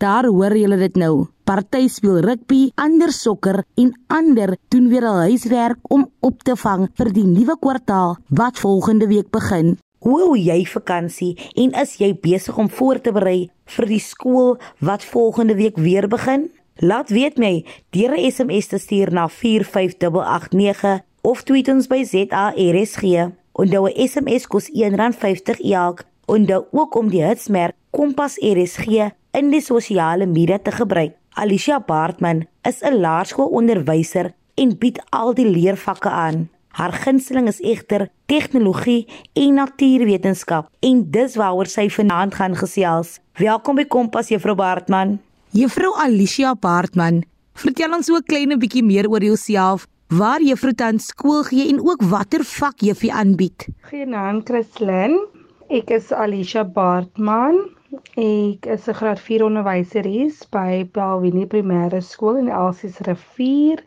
Daar 0.00 0.24
hoor 0.24 0.56
julle 0.56 0.78
dit 0.80 0.94
nou. 0.96 1.26
Party 1.44 1.84
speel 1.92 2.22
rugby, 2.24 2.70
ander 2.80 3.10
sokker 3.12 3.58
en 3.76 3.90
ander 4.08 4.54
doen 4.72 4.86
weer 4.88 5.04
al 5.04 5.18
huiswerk 5.26 5.92
om 5.92 6.06
op 6.24 6.40
te 6.42 6.54
vang 6.56 6.86
vir 6.96 7.10
die 7.12 7.26
nuwe 7.28 7.58
kwartaal 7.60 8.16
wat 8.38 8.62
volgende 8.62 9.10
week 9.10 9.28
begin. 9.34 9.74
Hoe 10.00 10.16
hou 10.22 10.38
jy 10.40 10.64
vakansie 10.70 11.34
en 11.52 11.76
is 11.82 11.98
jy 12.00 12.14
besig 12.16 12.56
om 12.56 12.72
voor 12.78 13.02
te 13.04 13.12
berei 13.12 13.50
vir 13.76 13.90
die 13.92 14.00
skool 14.00 14.56
wat 14.80 15.04
volgende 15.04 15.58
week 15.60 15.76
weer 15.76 16.08
begin? 16.08 16.48
Laat 16.80 17.12
weet 17.12 17.36
my 17.36 17.52
deur 17.92 18.16
'n 18.16 18.30
SMS 18.32 18.72
te 18.72 18.78
stuur 18.78 19.12
na 19.12 19.28
45889 19.28 21.00
of 21.20 21.42
tweet 21.42 21.68
ons 21.68 21.86
by 21.86 22.04
ZARSG. 22.04 23.04
Onthou 23.52 23.84
'n 23.88 24.08
SMS 24.08 24.46
kos 24.46 24.70
R1.50 24.72 25.60
elk. 25.60 26.04
Onthou 26.26 26.64
ook 26.70 26.94
om 26.94 27.08
die 27.08 27.22
hitsmerk 27.22 27.76
Kompas 27.90 28.38
RSG 28.38 29.19
in 29.32 29.50
die 29.50 29.62
sosiale 29.62 30.26
media 30.26 30.58
te 30.58 30.72
gebruik. 30.74 31.14
Alicia 31.38 31.78
Bartman 31.80 32.46
is 32.62 32.82
'n 32.82 33.00
laerskoolonderwyser 33.00 34.32
en 34.54 34.78
bied 34.78 34.98
al 35.10 35.34
die 35.34 35.46
leervakke 35.46 36.10
aan. 36.10 36.48
Haar 36.68 36.92
gunsteling 36.92 37.48
is 37.48 37.60
egter 37.60 38.08
tegnologie 38.26 39.06
en 39.32 39.54
natuurwetenskap 39.54 40.68
en 40.80 41.10
dis 41.10 41.36
waaroor 41.36 41.66
sy 41.66 41.88
vanaand 41.90 42.34
gaan 42.34 42.56
gesels. 42.56 43.18
Welkom 43.34 43.74
by 43.74 43.84
Kompas 43.84 44.28
Juffrou 44.28 44.54
Bartman. 44.54 45.18
Juffrou 45.50 45.94
Alicia 45.96 46.54
Bartman, 46.54 47.24
vertel 47.54 47.94
ons 47.94 48.10
ook 48.10 48.22
'n 48.22 48.26
klein 48.26 48.58
bietjie 48.58 48.84
meer 48.84 49.08
oor 49.08 49.22
jouself. 49.22 49.86
Waar 50.08 50.42
juffrou 50.42 50.72
tans 50.74 51.06
skool 51.06 51.42
gee 51.42 51.68
en 51.68 51.80
ook 51.80 52.02
watter 52.02 52.44
vak 52.44 52.80
juffie 52.80 53.12
aanbied. 53.12 53.68
Goeienaand 53.80 54.48
Christlyn. 54.48 55.26
Ek 55.68 55.90
is 55.90 56.12
Alicia 56.12 56.64
Bartman. 56.64 57.79
Ek 57.90 58.66
is 58.72 58.84
'n 58.88 58.94
graad 58.98 59.20
4 59.20 59.42
onderwyser 59.44 60.06
hier 60.06 60.34
by 60.54 60.84
Belwinie 60.98 61.46
Primêre 61.54 61.98
Skool 62.08 62.36
in 62.42 62.50
Elsies 62.58 63.00
Rivier. 63.08 63.80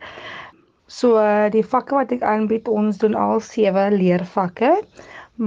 So 0.96 1.22
die 1.54 1.62
vakke 1.74 1.96
wat 1.96 2.12
ek 2.12 2.26
aanbied, 2.32 2.68
ons 2.68 2.98
doen 3.00 3.16
al 3.16 3.40
sewe 3.46 3.86
leervakke. 3.94 4.74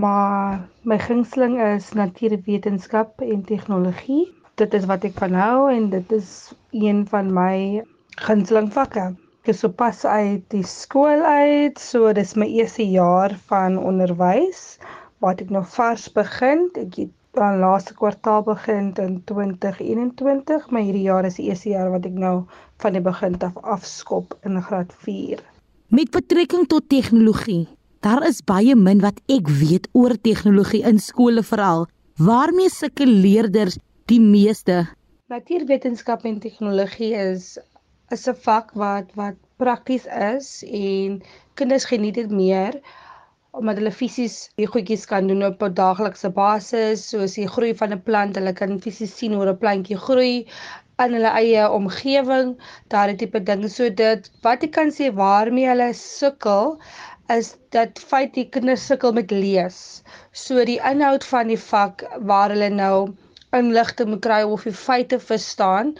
Maar 0.03 0.65
my 0.89 0.97
gunsteling 1.03 1.59
is 1.67 1.91
natuurwetenskap 1.93 3.21
en 3.21 3.45
tegnologie. 3.51 4.25
Dit 4.57 4.73
is 4.73 4.89
wat 4.89 5.05
ek 5.05 5.13
van 5.21 5.37
hou 5.37 5.69
en 5.75 5.91
dit 5.93 6.17
is 6.17 6.33
een 6.71 7.05
van 7.13 7.29
my 7.37 7.83
gunsteling 8.25 8.71
vakke. 8.73 9.11
Ek 9.43 9.53
is 9.53 9.61
sopas 9.61 10.01
uit 10.01 10.49
die 10.49 10.65
skool 10.65 11.21
uit, 11.21 11.77
so 11.77 12.09
dis 12.09 12.33
my 12.33 12.49
eerste 12.57 12.89
jaar 12.89 13.37
van 13.53 13.77
onderwys 13.77 14.79
wat 15.21 15.45
ek 15.45 15.53
nog 15.53 15.69
vars 15.77 16.09
begin. 16.17 16.71
Ek 16.73 16.97
het 17.03 17.13
aan 17.41 17.59
laaste 17.59 17.93
kwartaal 17.97 18.43
begin 18.43 18.93
in 19.01 19.21
2021, 19.29 20.69
maar 20.69 20.81
hierdie 20.81 21.05
jaar 21.07 21.25
is 21.25 21.37
die 21.39 21.47
eerste 21.49 21.69
jaar 21.69 21.91
wat 21.93 22.05
ek 22.09 22.17
nou 22.17 22.35
van 22.83 22.97
die 22.97 23.01
begin 23.01 23.37
af 23.45 23.57
afskop 23.63 24.35
in 24.47 24.61
graad 24.61 24.93
4. 25.05 25.41
Met 25.87 26.11
betrekking 26.11 26.67
tot 26.67 26.89
tegnologie, 26.89 27.67
daar 28.05 28.25
is 28.27 28.41
baie 28.41 28.75
min 28.75 29.01
wat 29.03 29.21
ek 29.31 29.49
weet 29.61 29.87
oor 29.93 30.17
tegnologie 30.21 30.83
in 30.83 30.99
skole 30.99 31.43
veral. 31.43 31.87
Waarmee 32.17 32.69
sukkel 32.69 33.07
leerders 33.07 33.77
die 34.11 34.21
meeste? 34.21 34.85
Natuurwetenskap 35.27 36.25
en 36.25 36.39
tegnologie 36.39 37.13
is 37.13 37.57
is 38.09 38.27
'n 38.27 38.35
vak 38.43 38.71
wat 38.73 39.11
wat 39.15 39.35
prakties 39.57 40.05
is 40.05 40.63
en 40.63 41.21
kinders 41.53 41.85
geniet 41.85 42.15
dit 42.15 42.31
meer 42.31 42.79
omdat 43.59 43.79
hulle 43.81 43.91
fisies 43.91 44.35
die 44.61 44.67
goedjies 44.69 45.05
kan 45.09 45.27
doen 45.29 45.43
op 45.47 45.63
'n 45.63 45.73
daaglikse 45.79 46.29
basis, 46.35 47.05
soos 47.11 47.37
die 47.39 47.47
groei 47.55 47.73
van 47.81 47.93
'n 47.95 48.03
plant, 48.09 48.37
hulle 48.39 48.53
kan 48.53 48.79
fisies 48.85 49.15
sien 49.17 49.33
hoe 49.33 49.45
'n 49.45 49.57
plantjie 49.63 49.97
groei 50.07 50.35
in 51.05 51.13
hulle 51.17 51.31
eie 51.41 51.65
omgewing, 51.79 52.55
daardie 52.93 53.17
tipe 53.23 53.39
dinge. 53.49 53.69
So 53.69 53.89
dit 53.89 54.29
wat 54.45 54.63
ek 54.67 54.73
kan 54.77 54.89
sê 54.99 55.11
waarmee 55.21 55.69
hulle 55.69 55.91
sukkel 55.93 56.77
is 57.35 57.55
dat 57.75 57.99
feit 58.11 58.33
die 58.37 58.47
kinders 58.49 58.85
sukkel 58.87 59.13
met 59.13 59.31
lees. 59.31 59.79
So 60.31 60.65
die 60.65 60.79
inhoud 60.91 61.25
van 61.31 61.51
die 61.51 61.59
vak 61.59 62.05
waar 62.29 62.53
hulle 62.55 62.69
nou 62.69 63.13
inligting 63.57 64.09
moet 64.13 64.23
kry 64.25 64.41
of 64.43 64.63
die 64.67 64.75
feite 64.75 65.19
verstaan, 65.19 65.95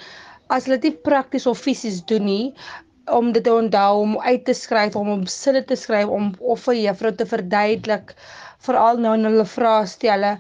as 0.50 0.68
hulle 0.68 0.80
dit 0.84 1.02
prakties 1.04 1.48
of 1.52 1.60
fisies 1.60 2.00
doen 2.10 2.26
nie, 2.26 2.54
om 3.08 3.32
dit 3.32 3.44
te 3.44 3.54
onthou 3.54 4.02
om 4.02 4.18
uit 4.20 4.46
te 4.46 4.54
skryf 4.54 4.96
om 4.96 5.10
om 5.10 5.26
sinne 5.32 5.64
te 5.66 5.76
skryf 5.80 6.12
om 6.20 6.34
of 6.40 6.66
vir 6.68 6.80
juffrou 6.82 7.14
te 7.16 7.26
verduidelik 7.26 8.14
veral 8.66 8.98
nou 9.04 9.14
in 9.18 9.28
hulle 9.28 9.46
vrae 9.46 9.86
stelle 9.90 10.38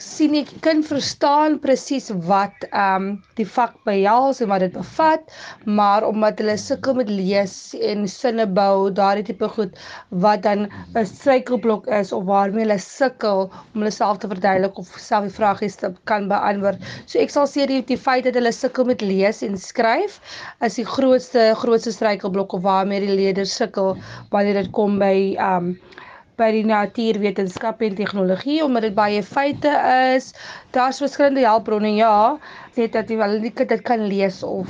sien 0.00 0.34
ek 0.38 0.50
kind 0.64 0.86
verstaan 0.88 1.58
presies 1.62 2.08
wat 2.28 2.64
ehm 2.70 2.94
um, 2.96 3.08
die 3.40 3.46
vak 3.56 3.74
behels 3.88 4.40
en 4.40 4.48
wat 4.52 4.62
dit 4.64 4.72
bevat 4.76 5.34
maar 5.78 6.06
omdat 6.08 6.40
hulle 6.40 6.56
sukkel 6.60 6.96
met 6.98 7.12
lees 7.12 7.54
en 7.90 8.06
sinne 8.12 8.46
bou 8.58 8.88
daardie 9.00 9.26
tipe 9.28 9.50
goed 9.56 9.76
wat 10.24 10.42
dan 10.48 10.66
'n 10.68 11.06
struikelblok 11.12 11.88
is 12.00 12.12
of 12.16 12.24
waarmee 12.32 12.64
hulle 12.64 12.78
sukkel 12.86 13.46
om 13.52 13.78
hulle 13.82 13.92
self 13.98 14.18
te 14.24 14.32
verduidelik 14.32 14.80
of 14.84 14.96
self 15.08 15.28
die 15.28 15.36
vragies 15.36 15.76
te 15.82 15.92
kan 16.12 16.28
beantwoord. 16.32 16.80
So 17.06 17.20
ek 17.20 17.36
sal 17.36 17.48
sê 17.52 17.68
die, 17.68 17.82
die 17.92 18.00
feit 18.08 18.24
dat 18.24 18.40
hulle 18.40 18.52
sukkel 18.56 18.88
met 18.92 19.04
lees 19.04 19.42
en 19.46 19.56
skryf 19.56 20.20
is 20.68 20.80
die 20.80 20.88
grootste 20.96 21.50
grootste 21.62 21.92
struikelblok 21.92 22.56
of 22.56 22.64
waarmee 22.64 23.04
die 23.04 23.16
leerders 23.20 23.56
sukkel 23.56 23.96
wanneer 24.32 24.62
dit 24.62 24.72
kom 24.72 24.98
by 24.98 25.16
ehm 25.36 25.72
um, 25.72 25.74
by 26.40 26.50
die 26.56 26.64
natuurwetenskap 26.66 27.82
en 27.84 27.96
tegnologie 27.98 28.60
omdat 28.64 28.88
dit 28.88 28.96
baie 28.96 29.22
feite 29.22 29.72
is. 30.16 30.32
Daar's 30.74 31.00
verskillende 31.02 31.44
hulpbronne, 31.46 31.92
ja, 31.98 32.38
net 32.78 32.96
dat 32.96 33.10
jy 33.10 33.20
wel 33.20 33.38
nie 33.44 33.52
dit 33.52 33.82
kan 33.86 34.06
lees 34.08 34.42
of 34.46 34.68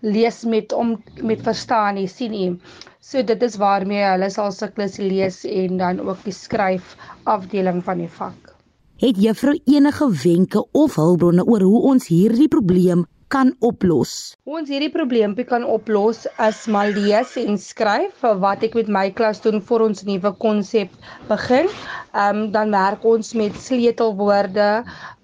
lees 0.00 0.44
met 0.48 0.72
om 0.72 0.96
met 1.22 1.42
verstaan 1.44 1.98
nie, 2.00 2.08
sien 2.08 2.32
nie. 2.32 2.52
So 3.00 3.22
dit 3.26 3.42
is 3.42 3.58
waarmee 3.60 4.02
hulle 4.04 4.30
sal 4.32 4.52
sukkel 4.52 4.88
lees 5.04 5.42
en 5.44 5.76
dan 5.80 6.00
ook 6.00 6.24
die 6.24 6.36
skryf 6.36 6.96
afdeling 7.24 7.84
van 7.84 8.04
die 8.04 8.08
vak. 8.08 8.54
Het 9.00 9.16
juffrou 9.16 9.56
enige 9.64 10.10
wenke 10.22 10.64
of 10.72 10.96
hulpbronne 11.00 11.44
oor 11.44 11.64
hoe 11.64 11.80
ons 11.92 12.08
hierdie 12.12 12.48
probleem 12.48 13.06
kan 13.30 13.52
oplos. 13.62 14.34
Ons 14.50 14.70
hierdie 14.72 14.90
probleempie 14.90 15.46
kan 15.46 15.62
oplos 15.62 16.24
is 16.46 16.64
maar 16.74 16.90
lees 16.90 17.36
en 17.38 17.58
skryf 17.62 18.24
wat 18.42 18.64
ek 18.66 18.74
met 18.78 18.90
my 18.90 19.06
klas 19.14 19.38
doen 19.44 19.62
vir 19.68 19.84
ons 19.86 20.02
nuwe 20.08 20.32
konsep 20.42 20.90
begin. 21.30 21.70
Ehm 22.10 22.40
um, 22.40 22.42
dan 22.56 22.74
werk 22.74 23.06
ons 23.06 23.30
met 23.38 23.54
sleutelwoorde 23.54 24.68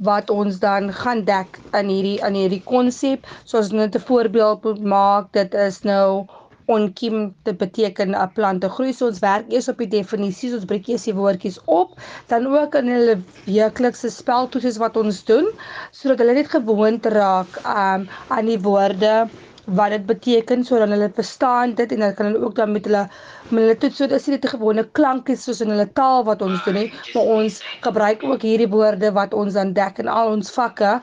wat 0.09 0.31
ons 0.31 0.63
dan 0.63 0.93
gaan 1.03 1.25
dek 1.27 1.59
in 1.75 1.91
hierdie 1.91 2.19
in 2.29 2.39
hierdie 2.39 2.63
konsep. 2.63 3.27
Soos 3.45 3.73
net 3.75 3.99
'n 3.99 4.07
voorbeeld 4.07 4.63
moet 4.65 4.83
maak, 4.95 5.33
dit 5.35 5.55
is 5.67 5.83
nou 5.83 6.27
onkiem 6.67 7.35
te 7.47 7.55
beteken 7.55 8.15
'n 8.15 8.31
plant 8.35 8.61
te 8.61 8.69
groei. 8.69 8.93
So 8.93 9.07
ons 9.07 9.23
werk 9.23 9.53
eers 9.53 9.69
op 9.69 9.79
die 9.79 9.89
definisies, 9.89 10.55
ons 10.55 10.65
breek 10.65 10.89
eers 10.89 11.05
die 11.05 11.15
woordjies 11.15 11.59
op, 11.65 11.99
dan 12.27 12.47
ook 12.47 12.75
in 12.75 12.89
hulle 12.89 13.19
weeklikse 13.47 14.11
speltoetsies 14.11 14.79
wat 14.83 14.97
ons 14.97 15.25
doen, 15.25 15.47
sodat 15.93 16.19
hulle 16.19 16.35
net 16.35 16.49
gewoond 16.49 17.07
raak 17.07 17.61
um, 17.65 18.09
aan 18.29 18.47
die 18.47 18.61
woorde 18.61 19.29
wat 19.67 19.91
dit 19.91 20.07
beteken 20.07 20.65
sodat 20.65 20.93
hulle 20.95 21.11
verstaan 21.15 21.75
dit 21.75 21.93
en 21.93 21.99
dan 22.05 22.15
kan 22.15 22.27
hulle 22.27 22.45
ook 22.45 22.55
dan 22.55 22.73
met 22.73 22.85
hulle 22.85 23.09
met 23.49 23.63
hulle 23.63 23.77
toets. 23.77 23.97
So 23.97 24.07
dis 24.07 24.27
nie 24.27 24.37
net 24.37 24.45
'n 24.45 24.55
gewone 24.55 24.85
klankies 24.99 25.45
soos 25.45 25.61
in 25.61 25.71
hulle 25.71 25.89
taal 25.93 26.25
wat 26.25 26.43
ons 26.43 26.65
doen 26.65 26.75
nie 26.75 26.93
maar 27.15 27.27
ons 27.39 27.63
gebruik 27.81 28.23
ook 28.23 28.43
hierdie 28.43 28.71
woorde 28.71 29.13
wat 29.13 29.35
ons 29.35 29.55
dan 29.55 29.73
dek 29.73 29.99
in 29.99 30.09
al 30.09 30.31
ons 30.37 30.51
vakke 30.51 31.01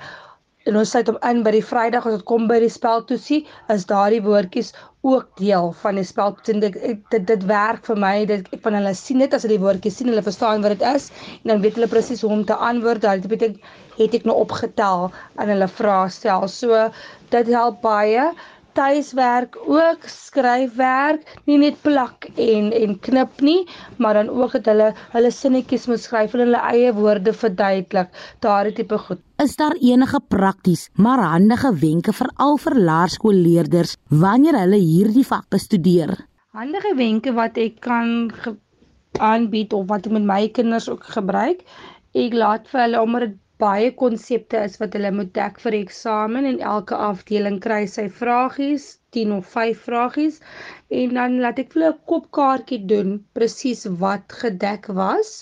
en 0.70 0.80
ons 0.80 0.92
sit 0.96 1.10
hom 1.12 1.20
in 1.30 1.42
by 1.46 1.52
die 1.56 1.66
Vrydag 1.66 2.08
as 2.08 2.18
dit 2.18 2.26
kom 2.30 2.48
by 2.48 2.60
die 2.64 2.72
speltoetsie, 2.72 3.44
is 3.74 3.86
daardie 3.90 4.22
woordjies 4.24 4.72
ook 5.04 5.28
deel 5.40 5.74
van 5.82 6.00
die 6.00 6.06
speltoetsie. 6.08 6.60
Dit, 6.64 6.78
dit 7.12 7.26
dit 7.28 7.46
werk 7.50 7.84
vir 7.90 8.00
my. 8.00 8.14
Dit 8.30 8.48
ek 8.56 8.64
van 8.64 8.78
hulle 8.80 8.94
sien 8.96 9.24
dit 9.24 9.36
as 9.36 9.44
hulle 9.44 9.58
die 9.58 9.64
woordjies 9.64 10.00
sien, 10.00 10.12
hulle 10.12 10.24
verstaan 10.24 10.64
wat 10.64 10.78
dit 10.78 10.86
is 10.94 11.10
en 11.42 11.54
dan 11.54 11.64
weet 11.66 11.80
hulle 11.80 11.92
presies 11.92 12.24
hoe 12.24 12.32
om 12.38 12.46
te 12.48 12.56
antwoord. 12.56 13.04
Dit 13.04 13.32
beteken 13.32 13.60
het 13.98 14.16
ek 14.18 14.24
nou 14.26 14.38
opgetel 14.42 15.10
en 15.38 15.52
hulle 15.52 15.70
vra 15.76 16.00
stel. 16.10 16.48
So 16.50 16.88
dit 17.34 17.52
help 17.52 17.82
baie 17.84 18.32
tuiswerk 18.78 19.58
ook 19.70 20.08
skryfwerk 20.10 21.26
nie 21.50 21.60
net 21.62 21.80
plak 21.86 22.28
en 22.36 22.72
en 22.80 22.98
knip 23.08 23.42
nie 23.46 23.60
maar 23.98 24.20
dan 24.20 24.30
ook 24.30 24.58
dat 24.58 24.70
hulle 24.72 24.90
hulle 25.14 25.32
sinnetjies 25.32 25.88
moet 25.92 26.04
skryf 26.04 26.34
en 26.34 26.46
hulle 26.46 26.64
eie 26.74 26.92
woorde 26.98 27.34
verduidelik 27.34 28.12
daardie 28.46 28.76
tipe 28.82 28.98
goed. 29.06 29.22
Is 29.44 29.56
daar 29.60 29.78
enige 29.80 30.20
prakties 30.28 30.90
maar 30.96 31.24
handige 31.34 31.74
wenke 31.86 32.14
vir 32.14 32.30
al 32.48 32.60
vir 32.66 32.78
laerskoolleerders 32.90 33.96
wanneer 34.10 34.60
hulle 34.64 34.82
hierdie 34.82 35.26
vakke 35.28 35.62
studeer? 35.62 36.16
Handige 36.54 36.94
wenke 36.96 37.34
wat 37.34 37.58
ek 37.58 37.80
kan 37.82 38.32
aanbied 39.20 39.74
of 39.74 39.90
wat 39.90 40.08
ek 40.08 40.14
met 40.18 40.26
my 40.26 40.44
kinders 40.54 40.90
ook 40.90 41.06
gebruik 41.16 41.62
ek 42.14 42.36
laat 42.38 42.68
vir 42.70 42.86
hulle 42.86 43.02
omdat 43.02 43.26
dit 43.26 43.40
baie 43.62 43.92
konsepte 44.02 44.62
is 44.68 44.80
wat 44.82 44.96
hulle 44.98 45.12
moet 45.18 45.34
dek 45.38 45.60
vir 45.64 45.76
die 45.76 45.84
eksamen 45.86 46.48
en 46.52 46.60
elke 46.74 46.98
afdeling 47.10 47.60
kry 47.66 47.84
sy 47.96 48.08
vragies, 48.22 48.88
10 49.18 49.36
of 49.38 49.52
5 49.58 49.84
vragies. 49.90 50.40
En 51.02 51.14
dan 51.20 51.38
laat 51.44 51.62
ek 51.66 51.74
vir 51.74 51.82
hulle 51.82 51.94
'n 51.94 52.02
kopkaartjie 52.14 52.82
doen 52.94 53.14
presies 53.38 53.86
wat 54.06 54.40
gedek 54.44 54.90
was 55.02 55.36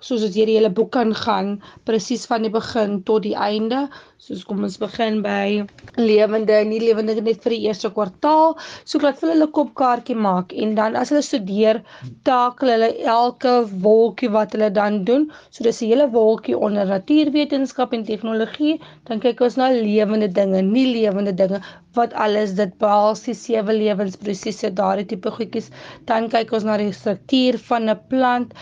soos 0.00 0.22
as 0.26 0.36
jy 0.36 0.46
die 0.48 0.56
hele 0.56 0.70
boek 0.76 0.92
kan 0.96 1.10
gaan 1.22 1.50
presies 1.88 2.22
van 2.30 2.46
die 2.46 2.52
begin 2.54 3.02
tot 3.08 3.26
die 3.26 3.36
einde 3.36 3.80
soos 4.20 4.42
kom 4.44 4.58
ons 4.66 4.74
begin 4.76 5.22
by 5.24 5.62
lewende 5.96 6.52
en 6.52 6.68
nie 6.68 6.80
lewende 6.82 7.14
net 7.24 7.40
vir 7.40 7.54
die 7.54 7.60
eerste 7.70 7.88
kwartaal. 7.96 8.52
So 8.84 9.00
laat 9.00 9.22
hulle 9.24 9.46
'n 9.46 9.54
kopkaartjie 9.58 10.16
maak 10.26 10.52
en 10.64 10.74
dan 10.80 10.98
as 11.02 11.12
hulle 11.12 11.24
studeer 11.24 11.80
takel 12.28 12.74
hulle 12.74 12.90
elke 13.16 13.54
wolkie 13.86 14.28
wat 14.36 14.52
hulle 14.52 14.70
dan 14.80 15.04
doen. 15.08 15.30
So 15.50 15.64
dis 15.64 15.80
'n 15.80 15.92
hele 15.92 16.10
wolkie 16.12 16.58
onder 16.68 16.84
natuurwetenskap 16.86 17.94
en 17.96 18.04
tegnologie. 18.04 18.80
Dan 19.08 19.24
kyk 19.24 19.40
ons 19.40 19.56
na 19.56 19.70
lewende 19.70 20.28
dinge 20.28 20.60
nie 20.62 20.86
lewende 20.92 21.32
dinge 21.32 21.62
wat 21.96 22.12
alles 22.14 22.52
dit 22.54 22.72
behels 22.78 23.24
die 23.26 23.34
sewe 23.34 23.72
lewensprosesse 23.74 24.70
daardie 24.80 25.06
tipe 25.06 25.30
goedjies. 25.30 25.70
Dan 26.06 26.28
kyk 26.28 26.52
ons 26.52 26.64
na 26.64 26.76
die 26.76 26.92
struktuur 26.92 27.58
van 27.70 27.88
'n 27.88 27.98
plant 28.12 28.52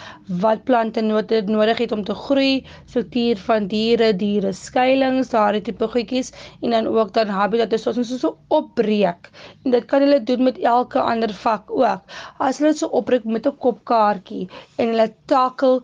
wat 0.45 0.65
plante 0.65 1.03
nodig 1.03 1.79
het 1.79 1.93
om 1.93 2.05
te 2.05 2.15
groei 2.15 2.65
struktuur 2.87 3.37
van 3.37 3.67
diere 3.67 4.13
diere 4.17 4.53
skuilings 4.53 5.29
daar 5.29 5.48
daardie 5.49 5.65
tipe 5.71 5.89
goedjies 5.95 6.33
en 6.63 6.77
dan 6.77 6.89
ook 6.93 7.13
dan 7.17 7.33
habitat 7.33 7.73
is 7.73 7.87
ons 7.91 8.15
so 8.21 8.37
opbreek. 8.61 9.31
En 9.65 9.77
dit 9.77 9.85
kan 9.91 10.05
hulle 10.05 10.21
doen 10.31 10.45
met 10.51 10.59
elke 10.59 11.01
ander 11.01 11.33
vak 11.45 11.71
ook. 11.71 12.19
As 12.39 12.61
hulle 12.61 12.75
so 12.77 12.93
opbreek 13.01 13.25
met 13.25 13.47
'n 13.47 13.57
kopkaartjie 13.65 14.49
en 14.77 14.93
hulle 14.93 15.13
takel 15.27 15.81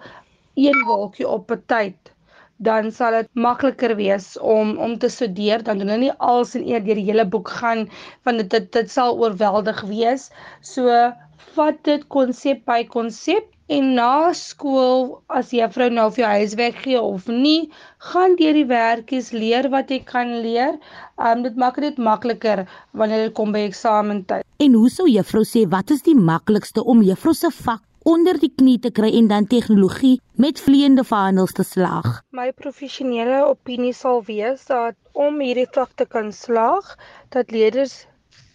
een 0.55 0.85
wolkie 0.87 1.29
op 1.29 1.51
'n 1.51 1.63
tyd 1.67 2.15
dan 2.57 2.91
sal 2.93 3.11
dit 3.19 3.29
makliker 3.35 3.97
wees 3.99 4.39
om 4.39 4.77
om 4.79 4.99
te 4.99 5.09
studeer 5.09 5.63
dan 5.63 5.79
doen 5.79 5.89
hulle 5.89 6.05
nie 6.07 6.19
als 6.19 6.55
en 6.55 6.67
eer 6.69 6.85
deur 6.85 7.01
die 7.01 7.09
hele 7.11 7.27
boek 7.27 7.49
gaan 7.49 7.89
want 8.23 8.39
dit 8.39 8.51
dit, 8.51 8.73
dit 8.73 8.91
sal 8.91 9.19
oorweldig 9.19 9.81
wees. 9.91 10.31
So 10.61 10.87
vat 11.57 11.83
dit 11.83 12.07
konsep 12.09 12.65
by 12.67 12.85
konsep 12.87 13.51
En 13.73 13.95
na 13.97 14.33
skool 14.37 15.23
as 15.33 15.53
juffrou 15.57 15.87
nou 15.89 16.11
vir 16.13 16.21
jou 16.21 16.33
huiswerk 16.35 16.83
gee 16.85 17.01
of 17.01 17.31
nie, 17.33 17.71
gaan 18.11 18.35
deur 18.37 18.53
die 18.53 18.67
werkies 18.69 19.31
leer 19.33 19.71
wat 19.73 19.89
jy 19.89 20.03
kan 20.05 20.35
leer. 20.45 20.77
Um 21.17 21.47
dit 21.47 21.57
maak 21.57 21.81
dit 21.81 21.97
makliker 21.97 22.67
wanneer 22.93 23.31
dit 23.31 23.35
kom 23.39 23.55
by 23.57 23.65
eksamentyd. 23.65 24.45
En 24.61 24.77
hoe 24.77 24.91
sou 24.93 25.09
juffrou 25.09 25.47
sê 25.49 25.65
wat 25.73 25.95
is 25.97 26.05
die 26.05 26.17
maklikste 26.19 26.85
om 26.85 27.01
juffrou 27.03 27.33
se 27.33 27.49
vak 27.65 27.81
onder 28.05 28.37
die 28.37 28.53
knie 28.53 28.77
te 28.85 28.93
kry 28.93 29.09
en 29.17 29.31
dan 29.33 29.49
tegnologie 29.49 30.19
met 30.37 30.61
vleiende 30.61 31.05
vaandels 31.09 31.57
te 31.57 31.65
slaag? 31.65 32.21
My 32.37 32.51
professionele 32.53 33.47
opinie 33.49 33.95
sal 33.97 34.21
wees 34.29 34.67
dat 34.69 34.99
om 35.17 35.41
hierdie 35.41 35.71
vak 35.73 35.97
te 35.97 36.05
kan 36.05 36.33
slaag, 36.37 36.99
dat 37.33 37.51
leerders 37.51 38.05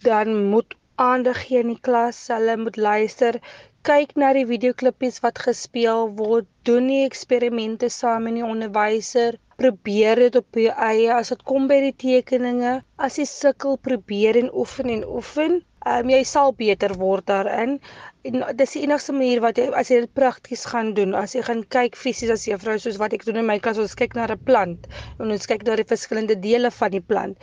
dan 0.06 0.52
moet 0.54 0.78
aandag 1.00 1.48
gee 1.48 1.63
in 1.63 1.74
die 1.74 1.82
klas, 1.82 2.28
hulle 2.28 2.58
moet 2.60 2.78
luister, 2.78 3.39
kyk 3.88 4.15
na 4.20 4.30
die 4.36 4.46
videoklippies 4.50 5.20
wat 5.24 5.39
gespeel 5.44 6.10
word, 6.18 6.48
doen 6.68 6.89
die 6.92 7.04
eksperimente 7.06 7.89
saam 7.94 8.28
met 8.28 8.36
die 8.39 8.46
onderwyser, 8.46 9.38
probeer 9.60 10.20
dit 10.24 10.36
op 10.39 10.60
jou 10.60 10.74
eie 10.88 11.08
as 11.15 11.32
dit 11.34 11.42
kom 11.52 11.68
by 11.72 11.80
die 11.86 11.96
tekeninge, 12.04 12.80
as 13.08 13.20
jy 13.20 13.26
sukkel, 13.30 13.80
probeer 13.88 14.39
en 14.42 14.52
oefen 14.63 14.92
en 14.96 15.08
oefen, 15.08 15.60
um, 15.88 16.12
jy 16.12 16.22
sal 16.28 16.54
beter 16.60 16.96
word 17.00 17.28
daarin. 17.32 17.80
En 18.28 18.44
dis 18.60 18.76
die 18.76 18.84
enigste 18.84 19.15
manier 19.15 19.44
wat 19.44 19.60
jy 19.60 19.70
as 19.80 19.92
jy 19.92 20.04
dit 20.04 20.15
prakties 20.20 20.68
gaan 20.74 20.94
doen, 21.00 21.15
as 21.15 21.36
jy 21.36 21.44
gaan 21.48 21.65
kyk 21.76 21.96
fisies 22.00 22.36
as 22.36 22.48
juffrou 22.48 22.78
soos 22.80 23.00
wat 23.02 23.15
ek 23.15 23.28
doen 23.28 23.39
in 23.42 23.48
my 23.48 23.60
klas, 23.63 23.80
ons 23.80 23.96
kyk 23.96 24.15
na 24.20 24.28
'n 24.28 24.39
plant 24.48 24.88
en 25.20 25.32
ons 25.32 25.52
kyk 25.52 25.68
na 25.68 25.80
die 25.80 25.92
verskillende 25.96 26.36
dele 26.36 26.72
van 26.82 26.92
die 26.92 27.06
plant 27.13 27.39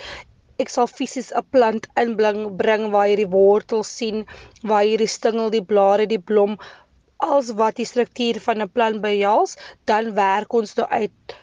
ek 0.64 0.72
sal 0.74 0.88
fisies 0.98 1.32
'n 1.32 1.44
plant 1.54 1.88
inbring 2.02 2.40
bring 2.60 2.90
waar 2.94 3.08
jy 3.10 3.16
die 3.22 3.32
wortels 3.38 3.94
sien, 4.00 4.26
waar 4.62 4.84
jy 4.84 4.96
die 5.04 5.14
stingel, 5.18 5.50
die 5.50 5.66
blare, 5.72 6.06
die 6.06 6.22
blom, 6.30 6.58
als 7.32 7.50
wat 7.62 7.76
die 7.80 7.88
struktuur 7.92 8.40
van 8.46 8.62
'n 8.62 8.72
plant 8.76 9.02
behels, 9.08 9.56
dan 9.84 10.14
werk 10.14 10.52
ons 10.60 10.76
nou 10.76 10.88
uit 11.00 11.36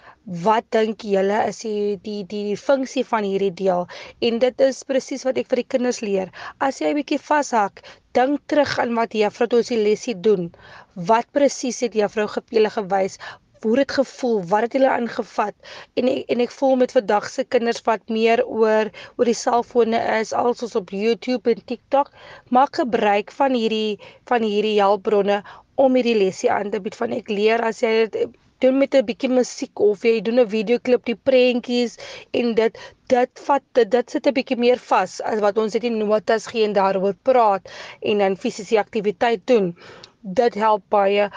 wat 0.43 0.63
dink 0.71 1.03
julle 1.03 1.39
is 1.49 1.57
die 1.65 1.97
die 2.03 2.23
die, 2.33 2.55
funksie 2.55 3.03
van 3.03 3.25
hierdie 3.27 3.51
deel 3.61 3.87
en 4.27 4.39
dit 4.39 4.61
is 4.67 4.83
presies 4.87 5.25
wat 5.27 5.37
ek 5.41 5.49
vir 5.51 5.61
die 5.61 5.71
kinders 5.75 5.99
leer. 5.99 6.31
As 6.59 6.79
jy 6.79 6.91
'n 6.91 6.99
bietjie 6.99 7.19
vashak, 7.19 7.83
dink 8.13 8.39
terug 8.47 8.79
aan 8.79 8.95
wat 8.95 9.17
juffrou 9.19 9.49
ons 9.59 9.67
die 9.73 9.81
lesie 9.83 10.15
doen. 10.15 10.51
Wat 10.95 11.27
presies 11.33 11.81
het 11.81 11.93
juffrou 11.93 12.27
gepele 12.27 12.69
gewys? 12.69 13.19
Hoe 13.63 13.75
dit 13.79 13.91
gevoel, 13.91 14.37
wat 14.51 14.67
het 14.67 14.75
hulle 14.77 14.89
aangevat? 14.89 15.55
En 15.99 16.11
ek, 16.11 16.29
en 16.35 16.43
ek 16.45 16.51
voel 16.51 16.75
met 16.83 16.95
vandag 16.95 17.29
se 17.31 17.43
kinders 17.55 17.81
wat 17.87 18.13
meer 18.17 18.43
oor 18.45 18.91
oor 19.17 19.31
die 19.31 19.37
selfone 19.37 19.99
is 20.19 20.33
alsoos 20.43 20.75
op 20.79 20.93
YouTube 20.95 21.51
en 21.51 21.65
TikTok, 21.71 22.11
maak 22.49 22.79
gebruik 22.81 23.31
van 23.39 23.57
hierdie 23.57 23.99
van 24.31 24.45
hierdie 24.45 24.79
hulpbronne 24.81 25.41
om 25.75 25.95
hierdie 25.97 26.17
lesie 26.19 26.51
aan 26.51 26.71
te 26.73 26.81
bied. 26.83 26.95
Van 26.99 27.15
ek 27.17 27.31
leer 27.31 27.63
as 27.65 27.81
jy 27.83 27.93
dit 28.05 28.39
doen 28.63 28.77
met 28.79 28.95
'n 28.95 29.05
bietjie 29.07 29.29
musiek 29.29 29.79
of 29.85 30.03
jy 30.07 30.21
doen 30.27 30.39
'n 30.39 30.51
videoklip 30.51 31.03
die 31.09 31.19
prentjies 31.29 31.97
en 32.39 32.53
dit 32.59 32.77
dit 33.13 33.41
vat 33.47 33.63
dit, 33.79 33.89
dit 33.95 34.13
sit 34.15 34.27
'n 34.27 34.35
bietjie 34.37 34.59
meer 34.65 34.79
vas 34.91 35.19
as 35.31 35.41
wat 35.45 35.57
ons 35.63 35.73
dit 35.75 35.83
in 35.89 35.97
notas 35.97 36.47
gee 36.51 36.63
en 36.67 36.77
daaroor 36.77 37.15
praat 37.29 37.73
en 38.11 38.23
dan 38.23 38.37
fisiese 38.45 38.79
aktiwiteit 38.79 39.43
doen. 39.51 39.75
Dit 40.21 40.53
help 40.55 40.83
baie 40.89 41.27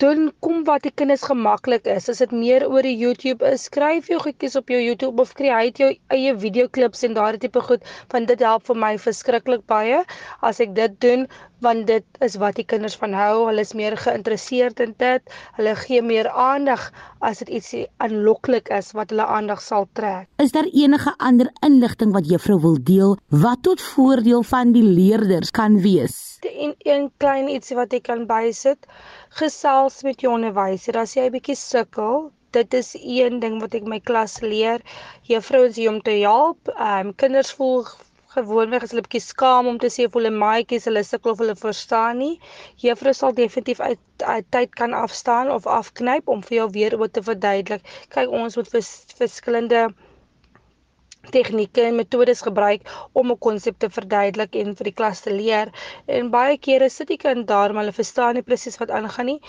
doen 0.00 0.30
kom 0.44 0.62
wat 0.68 0.84
die 0.86 0.92
kinders 0.96 1.24
gemaklik 1.28 1.86
is. 1.90 2.08
As 2.12 2.22
dit 2.22 2.32
meer 2.32 2.64
oor 2.68 2.86
die 2.86 2.96
YouTube 2.96 3.44
is, 3.46 3.66
skryf 3.68 4.08
jou 4.12 4.20
goedjies 4.22 4.56
op 4.60 4.72
jou 4.72 4.80
YouTube 4.80 5.20
of 5.22 5.32
skryf 5.34 5.80
jou 5.82 5.90
eie 6.16 6.32
videoklips 6.44 7.04
en 7.08 7.16
daardie 7.18 7.42
tipe 7.44 7.62
goed, 7.68 7.84
want 8.14 8.30
dit 8.32 8.44
help 8.46 8.64
vir 8.70 8.80
my 8.84 8.94
verskriklik 9.04 9.66
baie 9.70 10.00
as 10.46 10.60
ek 10.64 10.72
dit 10.78 10.96
doen, 11.04 11.26
want 11.60 11.86
dit 11.86 12.04
is 12.24 12.36
wat 12.40 12.56
die 12.58 12.64
kinders 12.64 12.96
van 13.00 13.12
hou. 13.16 13.46
Hulle 13.48 13.64
is 13.66 13.74
meer 13.76 13.96
geïnteresseerd 14.00 14.80
in 14.84 14.94
dit. 15.00 15.34
Hulle 15.58 15.74
gee 15.82 16.02
meer 16.02 16.28
aandag 16.28 16.88
as 17.20 17.42
dit 17.42 17.52
iets 17.60 17.74
aanloklik 18.04 18.70
is 18.76 18.92
wat 18.96 19.12
hulle 19.14 19.26
aandag 19.26 19.62
sal 19.64 19.88
trek. 19.98 20.28
Is 20.42 20.52
daar 20.56 20.68
enige 20.72 21.14
ander 21.18 21.50
inligting 21.66 22.12
wat 22.16 22.28
juffrou 22.30 22.58
wil 22.60 22.78
deel 22.82 23.16
wat 23.28 23.62
tot 23.62 23.82
voordeel 23.92 24.42
van 24.42 24.72
die 24.76 24.84
leerders 24.86 25.50
kan 25.50 25.80
wees? 25.84 26.38
En 26.40 26.74
een 26.78 27.10
klein 27.20 27.48
ietsie 27.52 27.76
wat 27.76 27.92
ek 27.92 28.08
kan 28.08 28.26
bysit 28.26 28.86
gesels 29.40 30.02
met 30.02 30.20
jou 30.24 30.32
onderwyser 30.32 30.96
as 30.96 31.16
jy 31.16 31.28
'n 31.28 31.36
bietjie 31.36 31.56
sukkel. 31.56 32.30
Dit 32.50 32.74
is 32.74 32.96
een 32.98 33.38
ding 33.40 33.60
wat 33.60 33.74
ek 33.74 33.84
my 33.86 34.00
klas 34.00 34.40
leer. 34.40 34.80
Juffrou 35.22 35.66
is 35.68 35.76
hier 35.76 35.90
om 35.92 36.00
te 36.02 36.16
help. 36.24 36.72
Ehm 36.74 37.06
um, 37.06 37.14
kinders 37.14 37.52
voel 37.52 37.84
gewoonweg 38.34 38.84
as 38.86 38.92
hulle 38.94 39.02
bietjie 39.06 39.22
skaam 39.24 39.68
om 39.70 39.78
te 39.82 39.88
sê 39.94 40.06
of 40.08 40.18
hulle 40.18 40.30
maatjies 40.42 40.86
hulle 40.88 41.02
sukkel 41.06 41.32
of 41.32 41.40
hulle 41.42 41.56
verstaan 41.62 42.20
nie. 42.22 42.34
Juffrou 42.82 43.14
sal 43.18 43.34
definitief 43.38 43.80
uit, 43.80 44.02
uit 44.22 44.46
tyd 44.56 44.76
kan 44.82 44.94
afstaan 44.98 45.50
of 45.54 45.66
afknyp 45.80 46.30
om 46.34 46.44
vir 46.46 46.60
jou 46.60 46.68
weer 46.76 46.98
oor 47.00 47.10
te 47.10 47.24
verduidelik. 47.30 47.82
Kyk, 48.14 48.30
ons 48.42 48.60
moet 48.60 48.70
vers, 48.76 48.92
verskillende 49.22 49.88
tegnieke 51.34 51.82
en 51.84 51.98
metodes 51.98 52.40
gebruik 52.46 52.86
om 53.12 53.30
'n 53.32 53.38
konsep 53.46 53.78
te 53.78 53.90
verduidelik 53.96 54.54
en 54.62 54.76
vir 54.76 54.84
die 54.88 54.96
klas 55.00 55.20
te 55.26 55.32
leer. 55.34 55.72
En 56.06 56.30
baie 56.30 56.56
kere 56.58 56.88
sit 56.90 57.08
die 57.08 57.20
kind 57.26 57.46
daar 57.46 57.74
maar 57.74 57.84
hulle 57.84 57.98
verstaan 57.98 58.34
nie 58.34 58.46
presies 58.46 58.78
wat 58.80 58.90
aangaan 58.90 59.26
nie. 59.26 59.40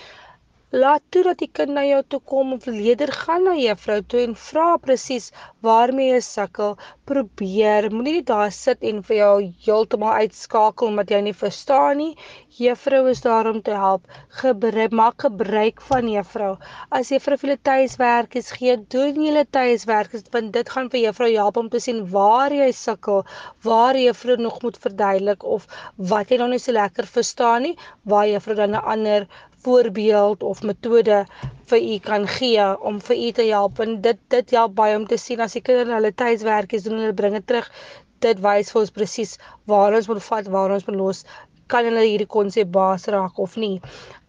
Laat 0.71 1.01
toe 1.11 1.21
dat 1.25 1.41
die 1.41 1.49
kind 1.51 1.73
na 1.75 1.81
jou 1.83 1.97
toe 2.13 2.17
kom 2.31 2.53
of 2.55 2.65
leerder 2.71 3.09
gaan 3.11 3.41
na 3.43 3.57
juffrou 3.59 3.97
toe 4.11 4.21
en 4.23 4.35
vra 4.39 4.67
presies 4.79 5.25
waarmee 5.67 6.13
jy 6.13 6.21
sukkel. 6.23 6.77
Probeer, 7.11 7.89
moenie 7.91 8.21
daar 8.29 8.53
sit 8.55 8.85
en 8.87 9.01
vir 9.09 9.17
jou 9.17 9.33
heeltemal 9.65 10.21
uitskakel 10.23 10.87
omdat 10.93 11.11
jy 11.11 11.19
nie 11.25 11.35
verstaan 11.41 11.99
nie. 11.99 12.13
Juffrou 12.55 13.01
is 13.11 13.19
daar 13.25 13.49
om 13.51 13.59
te 13.65 13.75
help. 13.75 14.07
Gebruik 14.39 14.95
maak 15.01 15.27
gebruik 15.27 15.83
van 15.89 16.07
juffrou. 16.13 16.53
As 16.87 17.11
juffrou 17.11 17.35
vir 17.41 17.49
julle 17.49 17.63
tuiswerk 17.71 18.39
is 18.39 18.55
gee, 18.55 18.77
doen 18.95 19.19
julle 19.27 19.43
tuiswerk 19.51 20.15
want 20.31 20.55
dit 20.55 20.73
gaan 20.77 20.87
vir 20.95 21.03
juffrou 21.09 21.31
help 21.35 21.59
om 21.65 21.69
te 21.75 21.83
sien 21.83 22.03
waar 22.15 22.55
jy 22.55 22.71
sukkel, 22.71 23.25
waar 23.67 23.99
juffrou 23.99 24.39
nog 24.39 24.63
moet 24.63 24.79
verduidelik 24.87 25.43
of 25.43 25.67
wat 26.15 26.31
jy 26.31 26.39
nog 26.39 26.55
nie 26.55 26.63
so 26.63 26.71
lekker 26.79 27.11
verstaan 27.19 27.67
nie, 27.67 27.77
waar 28.07 28.31
juffrou 28.31 28.55
dan 28.63 28.79
'n 28.79 28.87
ander 28.95 29.27
voorbeeld 29.65 30.43
of 30.43 30.63
metode 30.63 31.25
vir 31.71 31.81
u 31.93 31.97
kan 32.05 32.27
gee 32.27 32.65
om 32.89 32.99
vir 33.07 33.17
u 33.27 33.31
te 33.39 33.45
help. 33.49 33.79
En 33.79 34.01
dit 34.01 34.19
dit 34.33 34.55
help 34.57 34.75
baie 34.75 34.95
om 34.97 35.07
te 35.07 35.17
sien 35.17 35.39
as 35.45 35.57
die 35.57 35.63
kinders 35.65 35.93
hulle 35.95 36.13
tuiswerk 36.23 36.73
is 36.77 36.87
doen 36.87 36.99
hulle 37.01 37.17
bring 37.21 37.37
dit 37.37 37.47
terug. 37.47 37.69
Dit 38.25 38.41
wys 38.45 38.71
vir 38.73 38.81
ons 38.81 38.95
presies 38.97 39.37
waar 39.71 39.95
ons 39.97 40.09
moet 40.11 40.23
vat 40.29 40.51
waar 40.55 40.75
ons 40.77 40.87
moet 40.89 40.99
los. 41.03 41.23
Kan 41.71 41.87
hulle 41.89 42.05
hierdie 42.07 42.29
konsep 42.37 42.71
baas 42.75 43.07
raak 43.15 43.39
of 43.39 43.57
nie? 43.57 43.77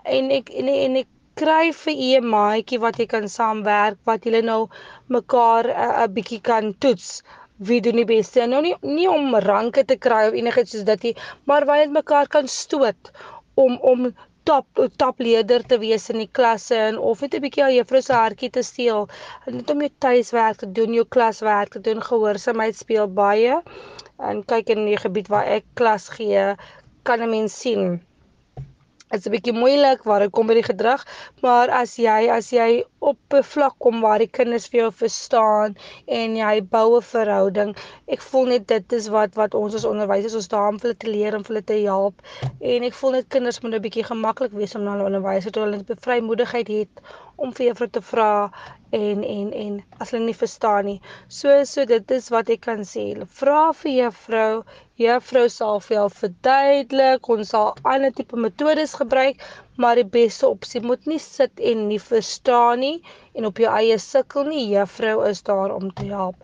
En 0.04 0.30
ek 0.38 0.52
en, 0.62 0.70
en 0.72 1.02
ek 1.02 1.10
kry 1.40 1.72
vir 1.82 1.94
u 2.06 2.08
'n 2.20 2.32
maatjie 2.32 2.80
wat 2.80 2.98
jy 3.00 3.06
kan 3.12 3.28
saamwerk 3.28 3.98
wat 4.08 4.26
julle 4.28 4.42
nou 4.42 4.68
mekaar 5.08 5.68
'n 5.68 6.02
uh, 6.02 6.08
bietjie 6.16 6.40
kan 6.40 6.74
toets. 6.78 7.22
Wie 7.58 7.80
doen 7.80 7.96
die 7.96 8.10
beste? 8.16 8.46
Nou 8.46 8.60
nie 8.62 8.74
nie 8.82 9.08
om 9.08 9.36
ranke 9.36 9.84
te 9.84 9.96
kry 9.96 10.26
of 10.28 10.34
enigiets 10.34 10.72
soos 10.74 10.84
dit 10.84 11.02
nie 11.08 11.14
maar 11.46 11.64
waar 11.64 11.80
jy 11.82 11.88
mekaar 11.88 12.28
kan 12.28 12.48
stoot 12.48 13.12
om 13.54 13.78
om 13.92 14.12
top 14.44 14.66
top 14.96 15.18
leier 15.20 15.64
te 15.72 15.78
wees 15.78 16.08
in 16.10 16.18
die 16.18 16.30
klasse 16.38 16.76
en 16.88 16.98
of 16.98 17.20
net 17.20 17.34
'n 17.34 17.44
bietjie 17.46 17.64
al 17.64 17.76
juffrou 17.78 18.02
se 18.02 18.12
hartjie 18.12 18.50
te 18.50 18.62
steel. 18.62 19.08
Net 19.46 19.70
om 19.70 19.80
jou 19.80 19.90
tuiswerk 19.98 20.56
te 20.58 20.72
doen, 20.72 20.94
jou 21.00 21.06
klaswerk 21.16 21.72
te 21.72 21.80
doen, 21.80 22.02
gehoorsaamheid 22.02 22.76
speel 22.76 23.08
baie. 23.08 23.62
En 24.18 24.44
kyk 24.44 24.68
in 24.68 24.86
die 24.86 24.96
gebied 24.96 25.28
waar 25.28 25.46
ek 25.46 25.64
klas 25.74 26.08
gee, 26.08 26.54
kan 27.02 27.20
'n 27.22 27.30
mens 27.30 27.60
sien 27.60 28.00
Dit's 29.12 29.26
'n 29.28 29.32
bietjie 29.32 29.52
moeilik 29.52 30.04
waar 30.08 30.22
dit 30.24 30.30
kom 30.32 30.46
by 30.48 30.54
die 30.56 30.64
gedrag, 30.64 31.02
maar 31.44 31.68
as 31.78 31.98
jy 32.00 32.30
as 32.32 32.46
jy 32.50 32.68
op 33.10 33.34
'n 33.34 33.42
vlak 33.52 33.74
kom 33.84 34.00
waar 34.00 34.20
die 34.22 34.30
kinders 34.38 34.66
vir 34.72 34.80
jou 34.80 34.90
verstaan 34.98 35.74
en 36.18 36.36
jy 36.38 36.52
bou 36.74 36.96
'n 36.96 37.06
verhouding, 37.14 37.72
ek 38.16 38.22
voel 38.28 38.46
net 38.52 38.66
dit 38.68 38.92
is 38.98 39.08
wat 39.14 39.34
wat 39.40 39.56
ons 39.60 39.74
as 39.78 39.86
onderwysers 39.92 40.36
ons 40.40 40.48
daar 40.52 40.68
om 40.68 40.78
vir 40.78 40.88
hulle 40.88 41.00
te 41.04 41.10
leer 41.14 41.34
en 41.34 41.44
vir 41.44 41.54
hulle 41.54 41.64
te 41.70 41.78
help. 41.86 42.22
En 42.60 42.86
ek 42.90 42.94
voel 43.00 43.18
net 43.18 43.32
kinders 43.36 43.60
moet 43.62 43.74
'n 43.74 43.82
bietjie 43.88 44.06
gemaklik 44.12 44.54
wees 44.60 44.76
om 44.78 44.84
na 44.84 44.94
hulle 44.94 45.10
onderwysers 45.10 45.52
toe 45.52 45.64
hulle 45.64 45.82
bevrymoedigheid 45.90 46.68
het 46.68 47.02
om 47.36 47.52
vir 47.52 47.66
juffrou 47.66 47.90
te 47.90 48.02
vra 48.12 48.50
en 48.92 49.24
en 49.24 49.52
en 49.64 49.82
as 49.98 50.10
hulle 50.10 50.24
nie 50.24 50.40
verstaan 50.44 50.84
nie. 50.84 51.00
So 51.28 51.64
so 51.64 51.84
dit 51.84 52.10
is 52.10 52.28
wat 52.28 52.50
ek 52.50 52.60
kan 52.60 52.86
sê. 52.94 53.06
Vra 53.40 53.72
vir 53.72 53.92
juffrou 53.92 54.64
Juffrou 55.00 55.48
sal 55.48 55.80
vir 55.80 55.96
jou 55.96 56.08
verduidelik, 56.14 57.28
ons 57.34 57.48
sal 57.54 57.70
ander 57.88 58.12
tipe 58.12 58.36
metodes 58.36 58.92
gebruik, 59.00 59.40
maar 59.76 59.98
die 59.98 60.08
beste 60.08 60.48
opsie 60.48 60.82
moet 60.84 61.06
nie 61.06 61.20
sit 61.22 61.60
en 61.60 61.86
nie 61.88 62.00
verstaan 62.00 62.82
nie 62.82 62.96
en 63.34 63.46
op 63.48 63.58
jou 63.58 63.70
eie 63.72 63.98
sukkel 63.98 64.48
nie. 64.50 64.68
Juffrou 64.72 65.22
is 65.28 65.42
daar 65.42 65.74
om 65.74 65.92
te 65.92 66.06
help. 66.10 66.36